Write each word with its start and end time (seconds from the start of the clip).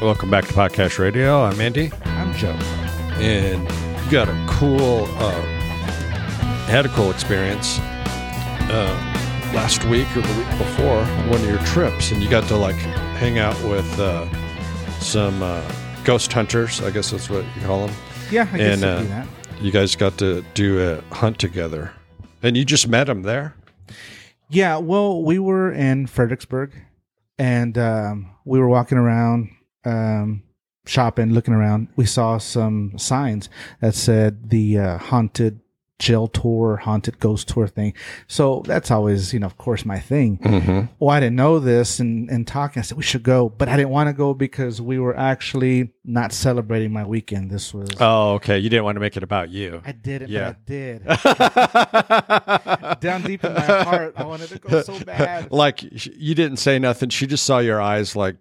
Welcome 0.00 0.30
back 0.30 0.46
to 0.46 0.52
Podcast 0.54 0.98
Radio. 1.00 1.42
I'm 1.42 1.60
Andy, 1.60 1.90
I'm 2.04 2.32
Joe. 2.34 2.52
and 3.18 3.62
you 4.04 4.10
got 4.12 4.28
a 4.28 4.46
cool, 4.48 5.04
uh, 5.16 5.30
had 6.66 6.86
a 6.86 6.88
cool 6.90 7.10
experience 7.10 7.78
uh, 8.70 9.50
last 9.54 9.84
week 9.86 10.06
or 10.16 10.20
the 10.20 10.34
week 10.38 10.48
before 10.58 11.04
one 11.28 11.40
of 11.40 11.48
your 11.48 11.58
trips, 11.66 12.12
and 12.12 12.22
you 12.22 12.30
got 12.30 12.46
to 12.48 12.56
like 12.56 12.76
hang 12.76 13.38
out 13.38 13.60
with 13.64 13.98
uh, 13.98 14.28
some 15.00 15.42
uh, 15.42 15.62
ghost 16.04 16.32
hunters. 16.32 16.80
I 16.80 16.90
guess 16.90 17.10
that's 17.10 17.28
what 17.28 17.44
you 17.56 17.62
call 17.62 17.86
them. 17.88 17.96
Yeah, 18.30 18.48
I 18.52 18.56
guess 18.58 18.82
And, 18.82 18.84
I 18.84 18.88
uh, 18.88 19.02
do 19.02 19.08
that. 19.08 19.26
You 19.60 19.72
guys 19.72 19.96
got 19.96 20.16
to 20.18 20.44
do 20.54 20.80
a 21.10 21.14
hunt 21.14 21.40
together, 21.40 21.90
and 22.42 22.56
you 22.56 22.64
just 22.64 22.86
met 22.86 23.08
them 23.08 23.22
there. 23.22 23.56
Yeah, 24.48 24.76
well, 24.76 25.22
we 25.24 25.40
were 25.40 25.72
in 25.72 26.06
Fredericksburg, 26.06 26.72
and 27.36 27.76
um, 27.76 28.30
we 28.44 28.60
were 28.60 28.68
walking 28.68 28.96
around, 28.96 29.50
um, 29.88 30.42
shopping, 30.86 31.32
looking 31.32 31.54
around. 31.54 31.88
We 31.96 32.06
saw 32.06 32.38
some 32.38 32.92
signs 32.98 33.48
that 33.80 33.94
said 33.94 34.50
the 34.50 34.78
uh, 34.78 34.98
haunted 34.98 35.60
jail 35.98 36.28
tour, 36.28 36.76
haunted 36.76 37.18
ghost 37.18 37.48
tour 37.48 37.66
thing. 37.66 37.92
So 38.28 38.62
that's 38.64 38.88
always, 38.90 39.32
you 39.34 39.40
know, 39.40 39.46
of 39.46 39.58
course, 39.58 39.84
my 39.84 39.98
thing. 39.98 40.38
Mm-hmm. 40.38 40.80
Well, 41.00 41.10
I 41.10 41.18
didn't 41.18 41.34
know 41.34 41.58
this, 41.58 41.98
and 41.98 42.30
and 42.30 42.46
talking, 42.46 42.78
I 42.78 42.82
said 42.84 42.96
we 42.96 43.02
should 43.02 43.24
go, 43.24 43.48
but 43.48 43.68
I 43.68 43.76
didn't 43.76 43.90
want 43.90 44.08
to 44.08 44.12
go 44.12 44.32
because 44.32 44.80
we 44.80 45.00
were 45.00 45.16
actually 45.16 45.90
not 46.04 46.32
celebrating 46.32 46.92
my 46.92 47.04
weekend. 47.04 47.50
This 47.50 47.74
was. 47.74 47.88
Oh, 47.98 48.34
okay. 48.34 48.58
You 48.60 48.70
didn't 48.70 48.84
want 48.84 48.94
to 48.94 49.00
make 49.00 49.16
it 49.16 49.24
about 49.24 49.50
you. 49.50 49.82
I 49.84 49.90
did 49.90 50.22
it, 50.22 50.28
Yeah. 50.30 50.54
but 50.66 50.72
I 50.72 51.80
did. 52.92 53.00
Down 53.00 53.22
deep 53.22 53.44
in 53.44 53.54
my 53.54 53.60
heart, 53.60 54.14
I 54.16 54.24
wanted 54.24 54.50
to 54.50 54.58
go 54.60 54.82
so 54.82 55.00
bad. 55.00 55.50
like 55.50 55.82
you 55.82 56.34
didn't 56.36 56.58
say 56.58 56.78
nothing. 56.78 57.08
She 57.08 57.26
just 57.26 57.44
saw 57.44 57.58
your 57.58 57.80
eyes 57.80 58.14
like 58.14 58.36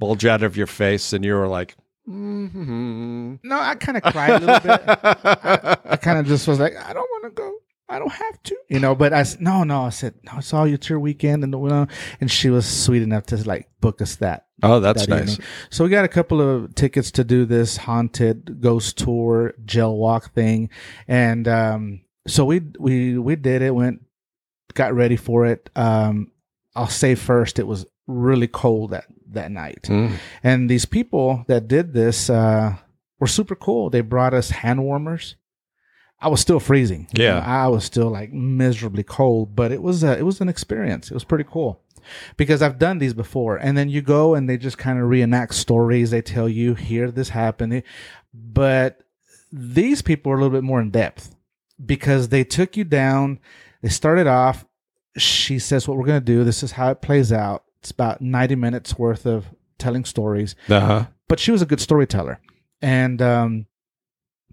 bulge 0.00 0.24
out 0.26 0.42
of 0.42 0.56
your 0.56 0.66
face, 0.66 1.12
and 1.12 1.24
you 1.24 1.34
were 1.34 1.46
like, 1.46 1.76
mm-hmm. 2.08 3.36
No, 3.44 3.60
I 3.60 3.74
kind 3.76 3.96
of 3.98 4.02
cried 4.02 4.30
a 4.30 4.38
little 4.40 4.60
bit. 4.60 4.82
I, 4.86 5.76
I 5.84 5.96
kind 6.02 6.18
of 6.18 6.26
just 6.26 6.48
was 6.48 6.58
like, 6.58 6.74
I 6.76 6.92
don't 6.92 7.08
want 7.10 7.24
to 7.24 7.30
go. 7.30 7.54
I 7.88 7.98
don't 7.98 8.12
have 8.12 8.42
to, 8.44 8.56
you 8.68 8.78
know. 8.78 8.94
But 8.94 9.12
I 9.12 9.20
s- 9.20 9.40
no, 9.40 9.64
no. 9.64 9.82
I 9.82 9.88
said 9.90 10.14
no. 10.22 10.34
It's 10.38 10.54
all 10.54 10.64
it's 10.64 10.88
your 10.88 11.00
weekend, 11.00 11.42
and 11.42 11.52
you 11.52 11.68
know, 11.68 11.88
and 12.20 12.30
she 12.30 12.48
was 12.48 12.64
sweet 12.64 13.02
enough 13.02 13.26
to 13.26 13.36
like 13.48 13.68
book 13.80 14.00
us 14.00 14.14
that. 14.16 14.46
oh, 14.62 14.78
that's 14.78 15.06
that 15.06 15.10
nice. 15.10 15.32
evening. 15.32 15.46
So 15.70 15.82
we 15.84 15.90
got 15.90 16.04
a 16.04 16.08
couple 16.08 16.40
of 16.40 16.72
tickets 16.76 17.10
to 17.12 17.24
do 17.24 17.44
this 17.46 17.76
haunted 17.76 18.60
ghost 18.60 18.96
tour 18.96 19.54
gel 19.64 19.96
walk 19.96 20.32
thing, 20.34 20.70
and 21.08 21.48
um, 21.48 22.02
so 22.28 22.44
we 22.44 22.60
we 22.78 23.18
we 23.18 23.34
did 23.34 23.60
it. 23.60 23.74
Went, 23.74 24.02
got 24.74 24.94
ready 24.94 25.16
for 25.16 25.46
it. 25.46 25.68
Um, 25.74 26.30
I'll 26.76 26.86
say 26.86 27.16
first, 27.16 27.58
it 27.58 27.66
was 27.66 27.86
really 28.10 28.48
cold 28.48 28.90
that 28.90 29.04
that 29.32 29.50
night. 29.50 29.82
Mm. 29.84 30.12
And 30.42 30.68
these 30.68 30.84
people 30.86 31.44
that 31.46 31.68
did 31.68 31.92
this 31.92 32.28
uh, 32.28 32.74
were 33.20 33.26
super 33.28 33.54
cool. 33.54 33.88
They 33.90 34.00
brought 34.00 34.34
us 34.34 34.50
hand 34.50 34.82
warmers. 34.82 35.36
I 36.20 36.28
was 36.28 36.40
still 36.40 36.60
freezing. 36.60 37.06
You 37.16 37.24
Yeah. 37.24 37.34
know, 37.34 37.40
I 37.46 37.68
was 37.68 37.84
still 37.84 38.10
like 38.10 38.32
miserably 38.32 39.04
cold, 39.04 39.54
but 39.56 39.72
it 39.72 39.82
was 39.82 40.02
a, 40.04 40.18
it 40.18 40.22
was 40.22 40.40
an 40.40 40.48
experience. 40.48 41.10
It 41.10 41.14
was 41.14 41.24
pretty 41.24 41.44
cool 41.50 41.80
because 42.36 42.60
I've 42.60 42.78
done 42.78 42.98
these 42.98 43.14
before. 43.14 43.56
And 43.56 43.76
then 43.78 43.88
you 43.88 44.02
go 44.02 44.34
and 44.34 44.48
they 44.48 44.56
just 44.58 44.76
kind 44.78 44.98
of 44.98 45.08
reenact 45.08 45.54
stories. 45.54 46.10
They 46.10 46.22
tell 46.22 46.48
you 46.48 46.74
here 46.74 47.10
this 47.10 47.28
happened, 47.30 47.82
but 48.34 49.00
these 49.52 50.02
people 50.02 50.30
are 50.32 50.34
a 50.36 50.38
little 50.38 50.56
bit 50.56 50.64
more 50.64 50.80
in 50.80 50.90
depth 50.90 51.34
because 51.84 52.28
they 52.28 52.44
took 52.44 52.76
you 52.76 52.84
down. 52.84 53.38
They 53.82 53.88
started 53.88 54.26
off. 54.26 54.64
She 55.16 55.58
says, 55.58 55.88
"What 55.88 55.96
we're 55.96 56.06
going 56.06 56.20
to 56.20 56.24
do. 56.24 56.44
This 56.44 56.62
is 56.62 56.72
how 56.72 56.90
it 56.90 57.00
plays 57.00 57.32
out." 57.32 57.64
It's 57.80 57.90
about 57.90 58.20
ninety 58.20 58.54
minutes 58.54 58.98
worth 58.98 59.26
of 59.26 59.46
telling 59.78 60.04
stories. 60.04 60.54
Uh 60.68 60.80
huh. 60.80 61.06
but 61.28 61.40
she 61.40 61.50
was 61.50 61.62
a 61.62 61.66
good 61.66 61.80
storyteller. 61.80 62.40
And 62.82 63.20
um, 63.22 63.66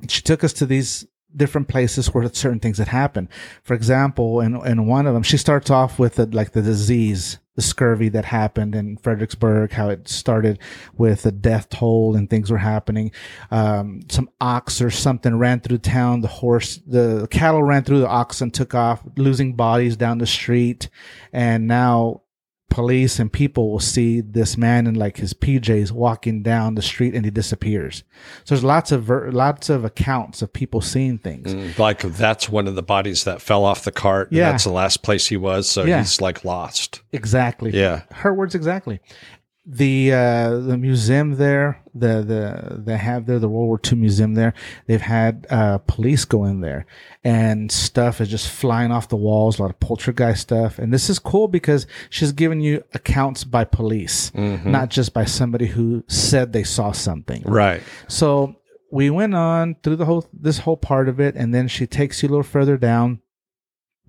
she 0.08 0.22
took 0.22 0.44
us 0.44 0.53
to 0.53 0.66
these 0.66 1.06
different 1.36 1.67
places 1.67 2.14
where 2.14 2.27
certain 2.33 2.60
things 2.60 2.77
had 2.77 2.87
happened. 2.87 3.27
For 3.64 3.73
example 3.73 4.42
in, 4.42 4.55
in 4.66 4.87
one 4.87 5.05
of 5.05 5.14
them 5.14 5.23
she 5.23 5.37
starts 5.37 5.70
off 5.70 5.99
with 5.99 6.16
the, 6.16 6.26
like 6.26 6.54
the 6.54 6.61
disease 6.61 7.37
the 7.55 7.61
scurvy 7.61 8.08
that 8.10 8.23
happened 8.23 8.76
in 8.76 8.98
fredericksburg 8.98 9.71
how 9.71 9.89
it 9.89 10.08
started 10.08 10.60
with 10.95 11.26
a 11.26 11.32
death 11.32 11.67
toll 11.70 12.16
and 12.16 12.30
things 12.30 12.49
were 12.49 12.58
happening. 12.60 13.11
Um, 13.52 14.02
some 14.10 14.30
ox 14.39 14.82
or 14.82 14.89
something 14.89 15.37
ran 15.37 15.60
through 15.60 15.80
town. 15.80 16.21
The 16.21 16.27
horse 16.27 16.80
the 16.87 17.27
cattle 17.30 17.64
ran 17.64 17.83
through 17.83 17.99
the 17.99 18.08
ox 18.08 18.42
and 18.42 18.54
took 18.54 18.73
off 18.73 19.04
losing 19.17 19.55
bodies 19.55 19.98
down 19.98 20.20
the 20.20 20.27
street. 20.27 20.89
And 21.33 21.67
now 21.67 22.21
police 22.70 23.17
and 23.20 23.32
people 23.32 23.72
will 23.72 23.80
see 23.80 24.20
this 24.22 24.58
man 24.58 24.88
in 24.88 24.94
like 24.95 25.17
his 25.17 25.33
PJs 25.33 25.92
walking 25.92 26.44
down 26.44 26.76
the 26.76 26.82
street 26.82 27.16
and 27.16 27.23
he 27.26 27.32
disappears. 27.32 28.04
So 28.44 28.54
there's 28.55 28.64
lots 28.64 28.92
of 28.92 29.04
ver- 29.04 29.32
lots 29.32 29.70
of 29.70 29.86
accounts 29.86 30.42
of 30.42 30.52
people 30.52 30.82
seeing 30.82 31.17
things. 31.17 31.54
Mm. 31.54 31.78
Like 31.80 32.02
that's 32.02 32.50
one 32.50 32.67
of 32.67 32.76
the 32.76 32.83
bodies 32.83 33.23
that 33.23 33.42
fell 33.42 33.64
off 33.64 33.83
the 33.83 33.92
cart. 33.92 34.30
and 34.30 34.38
Yeah. 34.38 34.52
That's 34.52 34.66
the 34.66 34.72
last 34.72 35.02
place 35.02 35.28
he 35.28 35.38
was. 35.38 35.70
So 35.70 35.86
Yeah. 35.86 36.00
he's 36.00 36.20
like 36.22 36.44
lost. 36.44 37.02
Exactly. 37.14 37.72
Yeah. 37.72 38.02
Her 38.11 38.33
words 38.33 38.54
exactly. 38.54 38.99
The 39.70 40.14
uh, 40.14 40.60
the 40.60 40.78
museum 40.78 41.36
there, 41.36 41.82
the 41.94 42.23
the 42.23 42.82
they 42.86 42.95
have 42.95 43.26
there 43.26 43.38
the 43.38 43.50
World 43.50 43.67
War 43.67 43.82
II 43.86 44.00
museum 44.00 44.33
there. 44.33 44.54
They've 44.86 45.02
had 45.02 45.45
uh, 45.50 45.80
police 45.80 46.23
go 46.23 46.45
in 46.45 46.61
there, 46.61 46.86
and 47.22 47.70
stuff 47.70 48.22
is 48.22 48.30
just 48.30 48.50
flying 48.50 48.94
off 48.94 49.10
the 49.10 49.17
walls. 49.17 49.60
A 49.60 49.64
lot 49.64 49.72
of 49.72 49.80
poltergeist 49.82 50.42
stuff, 50.42 50.80
and 50.80 50.94
this 50.94 51.10
is 51.10 51.20
cool 51.20 51.50
because 51.50 51.86
she's 52.10 52.32
giving 52.32 52.61
you 52.61 52.82
accounts 52.94 53.44
by 53.44 53.66
police, 53.66 54.32
not 54.33 54.89
just 54.89 55.14
by 55.14 55.26
somebody 55.26 55.66
who 55.67 56.05
said 56.08 56.54
they 56.54 56.64
saw 56.64 56.94
something. 56.94 57.44
Right. 57.45 57.84
So 58.08 58.55
we 58.89 59.10
went 59.10 59.36
on 59.36 59.76
through 59.84 59.98
the 59.98 60.05
whole 60.05 60.26
this 60.32 60.60
whole 60.60 60.78
part 60.78 61.10
of 61.10 61.20
it, 61.20 61.36
and 61.36 61.54
then 61.54 61.67
she 61.67 61.86
takes 61.86 62.23
you 62.23 62.30
a 62.30 62.32
little 62.32 62.44
further 62.44 62.78
down. 62.78 63.20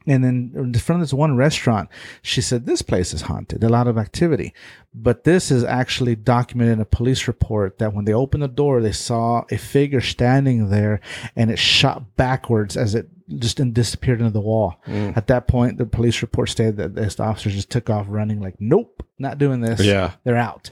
And 0.09 0.25
then 0.25 0.75
from 0.75 1.01
this 1.01 1.13
one 1.13 1.37
restaurant, 1.37 1.89
she 2.23 2.41
said, 2.41 2.67
This 2.67 2.83
place 2.83 3.13
is 3.13 3.23
haunted, 3.23 3.63
a 3.63 3.69
lot 3.69 3.87
of 3.87 3.99
activity. 3.99 4.55
But 4.95 5.25
this 5.25 5.51
is 5.51 5.65
actually 5.65 6.17
documented 6.17 6.75
in 6.75 6.81
a 6.81 6.87
police 6.87 7.29
report 7.29 7.79
that 7.79 7.93
when 7.93 8.05
they 8.05 8.15
opened 8.15 8.43
the 8.43 8.49
door, 8.49 8.81
they 8.81 8.93
saw 8.93 9.45
a 9.51 9.59
figure 9.59 10.01
standing 10.01 10.71
there 10.71 11.01
and 11.37 11.51
it 11.51 11.59
shot 11.59 12.17
backwards 12.17 12.77
as 12.77 12.95
it 12.95 13.09
just 13.37 13.59
disappeared 13.75 14.21
into 14.21 14.33
the 14.33 14.41
wall. 14.41 14.81
Mm. 14.87 15.17
At 15.17 15.27
that 15.27 15.47
point, 15.47 15.77
the 15.77 15.87
police 15.87 16.23
report 16.23 16.49
stated 16.49 16.79
that 16.79 16.95
this 16.95 17.21
officer 17.21 17.51
just 17.51 17.71
took 17.71 17.91
off 17.91 18.07
running, 18.09 18.41
like, 18.41 18.57
Nope, 18.59 19.03
not 19.19 19.39
doing 19.39 19.61
this. 19.61 19.85
Yeah. 19.85 20.13
They're 20.25 20.37
out. 20.37 20.71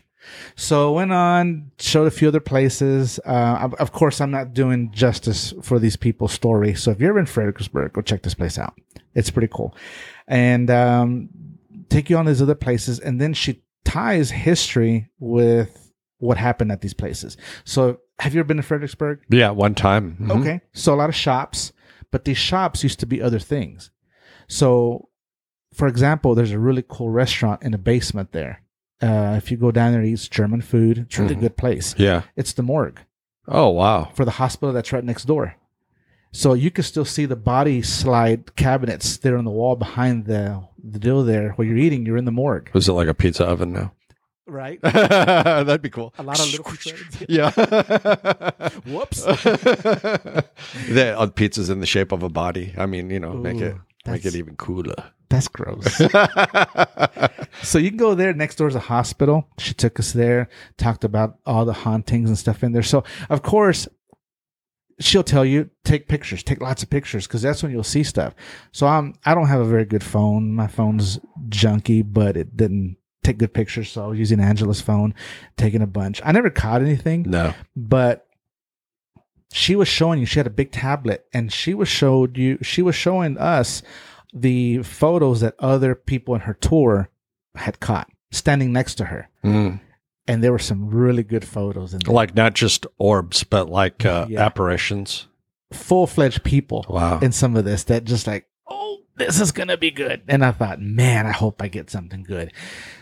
So 0.54 0.92
went 0.92 1.12
on, 1.12 1.70
showed 1.78 2.06
a 2.06 2.10
few 2.10 2.28
other 2.28 2.40
places. 2.40 3.18
Uh, 3.24 3.70
of- 3.78 3.92
course, 3.92 4.20
I'm 4.20 4.30
not 4.30 4.52
doing 4.54 4.90
justice 4.92 5.52
for 5.62 5.78
these 5.78 5.96
people's 5.96 6.32
story. 6.32 6.74
So 6.74 6.90
if 6.90 7.00
you're 7.00 7.18
in 7.18 7.26
Fredericksburg, 7.26 7.92
go 7.92 8.02
check 8.02 8.22
this 8.22 8.34
place 8.34 8.58
out. 8.58 8.74
It's 9.14 9.30
pretty 9.30 9.48
cool. 9.50 9.74
And 10.28 10.70
um, 10.70 11.28
take 11.88 12.10
you 12.10 12.16
on 12.18 12.26
these 12.26 12.42
other 12.42 12.54
places. 12.54 12.98
And 13.00 13.20
then 13.20 13.32
she 13.34 13.62
ties 13.84 14.30
history 14.30 15.08
with 15.18 15.92
what 16.18 16.36
happened 16.38 16.72
at 16.72 16.80
these 16.80 16.94
places. 16.94 17.36
So 17.64 18.00
have 18.18 18.34
you 18.34 18.40
ever 18.40 18.46
been 18.48 18.56
to 18.56 18.62
Fredericksburg? 18.62 19.20
Yeah. 19.28 19.50
One 19.50 19.74
time. 19.74 20.16
Mhm. 20.20 20.40
Okay. 20.40 20.60
So 20.72 20.94
a 20.94 20.96
lot 20.96 21.08
of 21.08 21.14
shops, 21.14 21.72
but 22.10 22.24
these 22.24 22.38
shops 22.38 22.82
used 22.82 23.00
to 23.00 23.06
be 23.06 23.20
other 23.22 23.38
things. 23.38 23.90
So, 24.48 25.08
for 25.74 25.88
example, 25.88 26.34
there's 26.34 26.52
a 26.52 26.58
really 26.58 26.84
cool 26.88 27.10
restaurant 27.10 27.62
in 27.62 27.72
the 27.72 27.78
basement 27.78 28.32
there. 28.32 28.62
Uh, 29.02 29.34
if 29.36 29.50
you 29.50 29.56
go 29.58 29.70
down 29.70 29.92
there, 29.92 30.00
and 30.00 30.08
eat 30.08 30.28
German 30.30 30.62
food. 30.62 30.98
It's 30.98 31.18
a 31.18 31.22
really 31.22 31.34
Mhm. 31.36 31.40
good 31.40 31.56
place. 31.58 31.94
Yeah. 31.98 32.22
It's 32.34 32.52
the 32.54 32.62
morgue 32.62 33.00
Oh 33.46 33.68
wow. 33.68 34.10
for 34.14 34.24
the 34.24 34.30
hospital 34.32 34.72
that's 34.72 34.90
right 34.92 35.04
next 35.04 35.24
door. 35.26 35.54
So 36.32 36.54
you 36.54 36.70
can 36.70 36.82
still 36.84 37.04
see 37.04 37.24
the 37.26 37.36
body 37.36 37.82
slide 37.82 38.56
cabinets 38.56 39.16
there 39.18 39.36
on 39.36 39.44
the 39.44 39.50
wall 39.50 39.76
behind 39.76 40.24
the 40.26 40.62
the 40.82 40.98
deal 40.98 41.22
there 41.24 41.50
where 41.56 41.66
you're 41.68 41.76
eating. 41.76 42.06
You're 42.06 42.16
in 42.16 42.24
the 42.26 42.32
morgue, 42.32 42.70
Was 42.72 42.88
it 42.88 42.92
like 42.92 43.08
a 43.08 43.14
pizza 43.14 43.44
oven 43.44 43.72
now? 43.72 43.92
right? 44.46 44.80
That'd 45.66 45.82
be 45.82 45.90
cool. 45.90 46.14
A 46.18 46.22
lot 46.22 46.38
of 46.38 46.46
little. 46.52 46.72
Yeah. 47.28 47.50
Whoops. 48.86 49.22
the 49.24 51.14
uh, 51.18 51.26
pizza's 51.26 51.68
in 51.70 51.80
the 51.80 51.86
shape 51.86 52.12
of 52.12 52.22
a 52.22 52.28
body. 52.28 52.72
I 52.78 52.86
mean, 52.86 53.10
you 53.10 53.20
know, 53.20 53.32
make 53.34 53.60
it 53.60 53.76
make 54.06 54.24
it 54.24 54.34
even 54.36 54.56
cooler. 54.56 54.94
That's 55.28 55.48
gross. 55.48 56.00
So 57.62 57.78
you 57.78 57.88
can 57.90 57.96
go 57.96 58.14
there. 58.14 58.32
Next 58.32 58.56
door 58.56 58.68
is 58.68 58.74
a 58.74 58.80
hospital. 58.80 59.48
She 59.58 59.74
took 59.74 59.98
us 59.98 60.12
there, 60.12 60.48
talked 60.76 61.04
about 61.04 61.38
all 61.46 61.64
the 61.64 61.72
hauntings 61.72 62.28
and 62.28 62.38
stuff 62.38 62.62
in 62.62 62.72
there. 62.72 62.82
So 62.82 63.04
of 63.28 63.42
course, 63.42 63.88
she'll 65.00 65.24
tell 65.24 65.44
you 65.44 65.70
take 65.84 66.08
pictures, 66.08 66.42
take 66.42 66.60
lots 66.60 66.82
of 66.82 66.90
pictures, 66.90 67.26
because 67.26 67.42
that's 67.42 67.62
when 67.62 67.72
you'll 67.72 67.82
see 67.82 68.02
stuff. 68.02 68.34
So 68.72 68.86
I'm 68.86 69.14
I 69.24 69.34
don't 69.34 69.48
have 69.48 69.60
a 69.60 69.64
very 69.64 69.84
good 69.84 70.04
phone. 70.04 70.54
My 70.54 70.66
phone's 70.66 71.18
junky, 71.48 72.04
but 72.06 72.36
it 72.36 72.56
didn't 72.56 72.96
take 73.22 73.38
good 73.38 73.54
pictures. 73.54 73.90
So 73.90 74.04
I 74.04 74.06
was 74.08 74.18
using 74.18 74.40
Angela's 74.40 74.80
phone, 74.80 75.14
taking 75.56 75.82
a 75.82 75.86
bunch. 75.86 76.20
I 76.24 76.32
never 76.32 76.50
caught 76.50 76.82
anything, 76.82 77.24
no. 77.26 77.54
but 77.74 78.26
she 79.52 79.76
was 79.76 79.88
showing 79.88 80.20
you. 80.20 80.26
She 80.26 80.38
had 80.38 80.46
a 80.46 80.50
big 80.50 80.72
tablet, 80.72 81.26
and 81.32 81.52
she 81.52 81.72
was 81.72 81.88
showed 81.88 82.36
you. 82.36 82.58
She 82.62 82.82
was 82.82 82.94
showing 82.94 83.38
us 83.38 83.82
the 84.32 84.82
photos 84.82 85.40
that 85.40 85.54
other 85.58 85.94
people 85.94 86.34
in 86.34 86.42
her 86.42 86.54
tour 86.54 87.08
had 87.54 87.80
caught 87.80 88.08
standing 88.30 88.72
next 88.72 88.96
to 88.96 89.04
her. 89.06 89.28
Mm. 89.44 89.80
and 90.28 90.42
there 90.42 90.50
were 90.50 90.58
some 90.58 90.90
really 90.90 91.22
good 91.22 91.44
photos 91.44 91.94
in 91.94 92.00
there. 92.04 92.12
Like 92.14 92.34
not 92.34 92.54
just 92.54 92.84
orbs, 92.98 93.44
but 93.44 93.68
like 93.70 94.04
uh, 94.04 94.26
Yeah. 94.28 94.44
apparitions. 94.44 95.28
full 95.72 96.06
fledged 96.06 96.42
people 96.44 96.84
Wow. 96.88 97.18
in 97.20 97.32
some 97.32 97.56
of 97.56 97.64
this 97.64 97.84
that 97.84 98.04
just 98.04 98.26
like, 98.26 98.46
oh, 98.68 98.98
this 99.16 99.40
is 99.40 99.52
gonna 99.52 99.76
be 99.76 99.90
good. 99.92 100.22
And 100.28 100.44
I 100.44 100.50
thought, 100.50 100.80
man, 100.80 101.26
I 101.26 101.32
hope 101.32 101.62
I 101.62 101.68
get 101.68 101.90
something 101.90 102.22
good. 102.24 102.52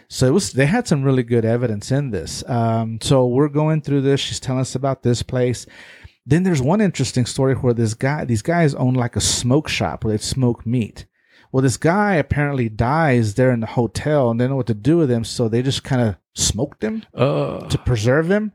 So 0.09 0.27
it 0.27 0.31
was. 0.33 0.53
They 0.53 0.67
had 0.67 0.87
some 0.87 1.03
really 1.03 1.23
good 1.23 1.45
evidence 1.47 1.91
in 1.91 2.11
this. 2.11 2.45
Um, 2.49 2.99
so 3.01 3.27
we're 3.27 3.49
going 3.49 3.81
through 3.81 4.03
this. 4.03 4.21
She's 4.21 4.39
telling 4.39 4.61
us 4.61 4.75
about 4.75 5.03
this 5.03 5.23
place. 5.23 5.67
Then 6.27 6.43
there's 6.43 6.63
one 6.63 6.81
interesting 6.83 7.27
story 7.27 7.55
where 7.55 7.75
this 7.75 7.95
guy, 7.95 8.25
these 8.27 8.43
guys 8.43 8.75
own 8.75 8.95
like 8.95 9.17
a 9.17 9.21
smoke 9.21 9.69
shop 9.69 10.05
where 10.05 10.13
they 10.17 10.23
smoke 10.23 10.65
meat. 10.67 11.07
Well, 11.55 11.63
this 11.63 11.77
guy 11.77 12.17
apparently 12.17 12.69
dies 12.69 13.35
there 13.35 13.53
in 13.53 13.61
the 13.61 13.69
hotel 13.69 14.29
and 14.29 14.41
they 14.41 14.43
don't 14.43 14.51
know 14.51 14.57
what 14.57 14.67
to 14.67 14.75
do 14.75 14.97
with 14.97 15.09
him, 15.09 15.23
so 15.23 15.49
they 15.49 15.63
just 15.63 15.85
kind 15.85 16.03
of 16.03 16.17
smoked 16.35 16.83
him 16.83 17.05
Uh, 17.15 17.69
to 17.69 17.79
preserve 17.79 18.29
him. 18.29 18.51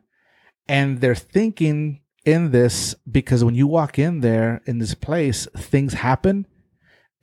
And 0.67 0.99
they're 0.99 1.15
thinking 1.15 2.01
in 2.25 2.51
this 2.51 2.95
because 3.09 3.41
when 3.41 3.55
you 3.55 3.67
walk 3.67 3.97
in 3.99 4.19
there 4.19 4.61
in 4.65 4.79
this 4.79 4.95
place, 4.95 5.47
things 5.55 5.93
happen 5.93 6.45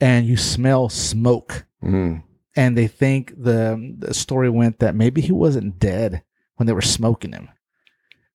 and 0.01 0.27
you 0.27 0.39
smell 0.39 0.89
smoke. 0.89 1.67
mm. 1.85 2.23
And 2.57 2.79
they 2.79 2.87
think 2.87 3.35
the, 3.37 3.97
the 3.99 4.15
story 4.15 4.49
went 4.49 4.79
that 4.79 4.95
maybe 4.95 5.21
he 5.21 5.33
wasn't 5.33 5.79
dead 5.79 6.23
when 6.55 6.67
they 6.67 6.73
were 6.73 6.81
smoking 6.81 7.33
him. 7.33 7.51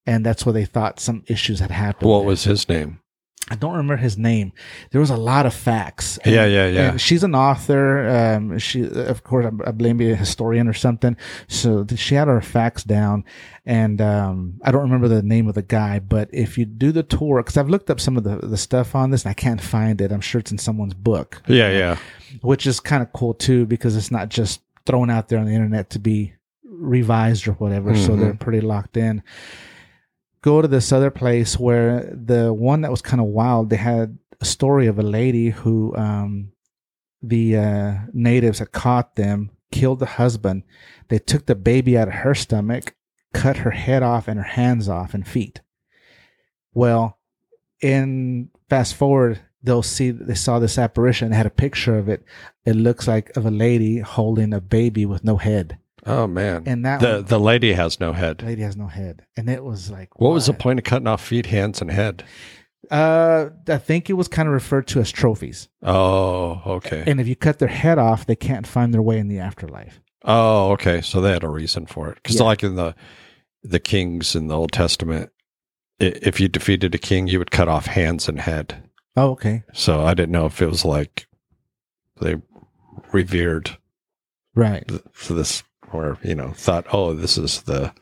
And 0.06 0.24
that's 0.24 0.46
where 0.46 0.54
they 0.54 0.66
thought 0.66 1.00
some 1.00 1.24
issues 1.26 1.60
had 1.60 1.72
happened. 1.72 2.08
What 2.08 2.24
was 2.26 2.44
his 2.44 2.70
name? 2.70 3.01
I 3.52 3.56
don't 3.56 3.74
remember 3.74 3.98
his 3.98 4.18
name. 4.18 4.54
There 4.92 5.02
was 5.02 5.10
a 5.10 5.18
lot 5.18 5.46
of 5.46 5.54
facts. 5.54 6.18
And- 6.20 6.34
Yeah, 6.34 6.46
yeah, 6.46 6.68
yeah. 6.68 6.98
she's 6.98 7.24
an 7.24 7.36
author. 7.36 8.08
Um, 8.10 8.58
she, 8.60 8.88
of 8.90 9.24
course, 9.24 9.46
I, 9.46 9.70
I 9.70 9.72
blame 9.72 9.98
maybe 9.98 10.12
a 10.14 10.16
historian 10.16 10.68
or 10.70 10.74
something. 10.74 11.18
So 11.48 11.84
th- 11.84 12.00
she 12.00 12.16
had 12.16 12.28
her 12.30 12.42
facts 12.42 12.84
down, 12.86 13.26
and 13.66 14.00
um, 14.02 14.60
I 14.64 14.72
don't 14.72 14.84
remember 14.84 15.08
the 15.10 15.22
name 15.22 15.48
of 15.50 15.56
the 15.56 15.62
guy. 15.62 16.00
But 16.00 16.30
if 16.32 16.58
you 16.58 16.66
do 16.66 16.92
the 16.94 17.04
tour, 17.04 17.44
because 17.44 17.58
I've 17.58 17.70
looked 17.70 17.90
up 17.90 18.00
some 18.00 18.16
of 18.18 18.24
the 18.24 18.38
the 18.38 18.58
stuff 18.58 18.96
on 18.96 19.12
this, 19.12 19.26
and 19.26 19.32
I 19.32 19.34
can't 19.34 19.62
find 19.62 20.00
it. 20.02 20.12
I'm 20.14 20.22
sure 20.22 20.40
it's 20.40 20.52
in 20.52 20.58
someone's 20.58 20.94
book, 20.94 21.42
Yeah, 21.48 21.70
yeah. 21.72 21.98
which 22.42 22.66
is 22.66 22.80
kind 22.80 23.04
of 23.04 23.12
cool 23.14 23.34
too, 23.34 23.66
because 23.66 23.98
it's 23.98 24.12
not 24.12 24.30
just 24.30 24.62
thrown 24.86 25.10
out 25.10 25.28
there 25.28 25.40
on 25.40 25.46
the 25.46 25.54
internet 25.54 25.90
to 25.92 26.00
be 26.00 26.34
revised 26.64 27.48
or 27.48 27.54
whatever. 27.54 27.96
So 27.96 28.12
Mhm. 28.12 28.20
they're 28.20 28.34
pretty 28.34 28.62
locked 28.62 28.96
in. 28.98 29.22
Go 30.44 30.62
to 30.62 30.68
this 30.68 30.92
other 30.92 31.12
place 31.12 31.60
where 31.60 32.12
the 32.14 32.54
one 32.54 32.82
that 32.82 32.92
was 32.92 33.02
kind 33.02 33.22
of 33.22 33.28
wild. 33.28 33.70
They 33.70 33.78
had 33.78 34.18
a 34.40 34.46
story 34.46 34.88
of 34.88 34.98
a 34.98 35.04
lady 35.04 35.52
who 35.52 35.96
um, 35.96 36.52
the 37.22 37.58
uh, 37.58 37.94
natives 38.12 38.60
had 38.60 38.72
caught 38.72 39.16
them, 39.16 39.52
killed 39.72 40.00
the 40.00 40.06
husband. 40.06 40.64
They 41.10 41.20
took 41.20 41.46
the 41.46 41.56
baby 41.56 41.98
out 41.98 42.08
of 42.08 42.16
her 42.16 42.34
stomach, 42.34 42.96
cut 43.34 43.58
her 43.58 43.72
head 43.72 44.02
off 44.04 44.28
and 44.28 44.38
her 44.40 44.46
hands 44.46 44.90
off 44.90 45.14
and 45.14 45.28
feet. 45.28 45.62
Well, 46.74 47.20
in 47.82 48.50
fast 48.70 48.96
forward, 48.96 49.42
they'll 49.64 49.84
see 49.84 50.12
they 50.12 50.36
saw 50.36 50.60
this 50.60 50.78
apparition. 50.78 51.30
They 51.30 51.38
had 51.38 51.46
a 51.46 51.52
picture 51.52 51.98
of 51.98 52.10
it. 52.10 52.24
It 52.66 52.76
looks 52.76 53.08
like 53.08 53.36
of 53.36 53.46
a 53.46 53.52
lady 53.52 54.00
holding 54.00 54.54
a 54.54 54.62
baby 54.62 55.06
with 55.06 55.24
no 55.24 55.38
head, 55.38 55.78
Oh 56.06 56.26
man. 56.28 56.64
and 56.66 56.86
that 56.86 57.00
the 57.00 57.08
one- 57.18 57.26
the 57.26 57.40
lady 57.40 57.74
has 57.74 58.00
no 58.00 58.14
head. 58.14 58.42
lady 58.44 58.62
has 58.64 58.76
no 58.76 58.88
head, 58.88 59.26
and 59.38 59.50
it 59.50 59.64
was 59.64 59.90
like 59.92 60.20
What 60.20 60.34
was 60.34 60.48
the 60.48 60.54
point 60.54 60.80
of 60.80 60.86
cutting 60.86 61.08
off 61.08 61.24
feet, 61.24 61.46
hands, 61.48 61.82
and 61.82 61.92
head? 61.92 62.24
Uh, 62.90 63.50
I 63.68 63.78
think 63.78 64.10
it 64.10 64.14
was 64.14 64.28
kind 64.28 64.48
of 64.48 64.54
referred 64.54 64.88
to 64.88 65.00
as 65.00 65.12
trophies. 65.12 65.70
Oh, 65.84 66.62
okay. 66.66 67.04
And 67.06 67.22
if 67.22 67.28
you 67.28 67.36
cut 67.36 67.60
their 67.60 67.68
head 67.70 68.00
off, 68.00 68.26
they 68.26 68.36
can't 68.36 68.66
find 68.66 68.94
their 68.94 69.02
way 69.04 69.20
in 69.20 69.28
the 69.28 69.40
afterlife. 69.40 70.02
Oh, 70.26 70.72
okay. 70.72 71.02
So 71.02 71.22
they 71.22 71.32
had 71.32 71.44
a 71.44 71.50
reason 71.50 71.86
for 71.86 72.10
it. 72.10 72.16
Because 72.16 72.38
Yeah. 72.38 72.44
like 72.46 72.64
in 72.64 72.76
the 72.76 72.96
the 73.64 73.80
kings 73.80 74.36
in 74.36 74.48
the 74.48 74.58
Old 74.58 74.72
Testament, 74.72 75.30
if 76.00 76.40
you 76.40 76.48
defeated 76.48 76.96
a 76.96 76.98
king, 76.98 77.28
you 77.28 77.38
would 77.38 77.52
cut 77.52 77.68
off 77.70 77.86
hands 77.86 78.28
and 78.28 78.40
head. 78.40 78.90
Oh, 79.16 79.32
okay, 79.32 79.64
So 79.74 80.02
I 80.02 80.16
didn't 80.16 80.32
know 80.32 80.48
if 80.48 80.62
it 80.62 80.68
was 80.68 80.84
like 80.84 81.28
they 82.20 82.38
revered 83.14 83.78
right. 84.56 84.88
th- 84.88 85.02
for 85.12 85.34
this, 85.34 85.64
or 85.94 86.18
you 86.24 86.36
know, 86.36 86.52
thought, 86.52 86.86
oh, 86.94 87.14
this 87.14 87.38
is 87.38 87.62
the 87.64 87.94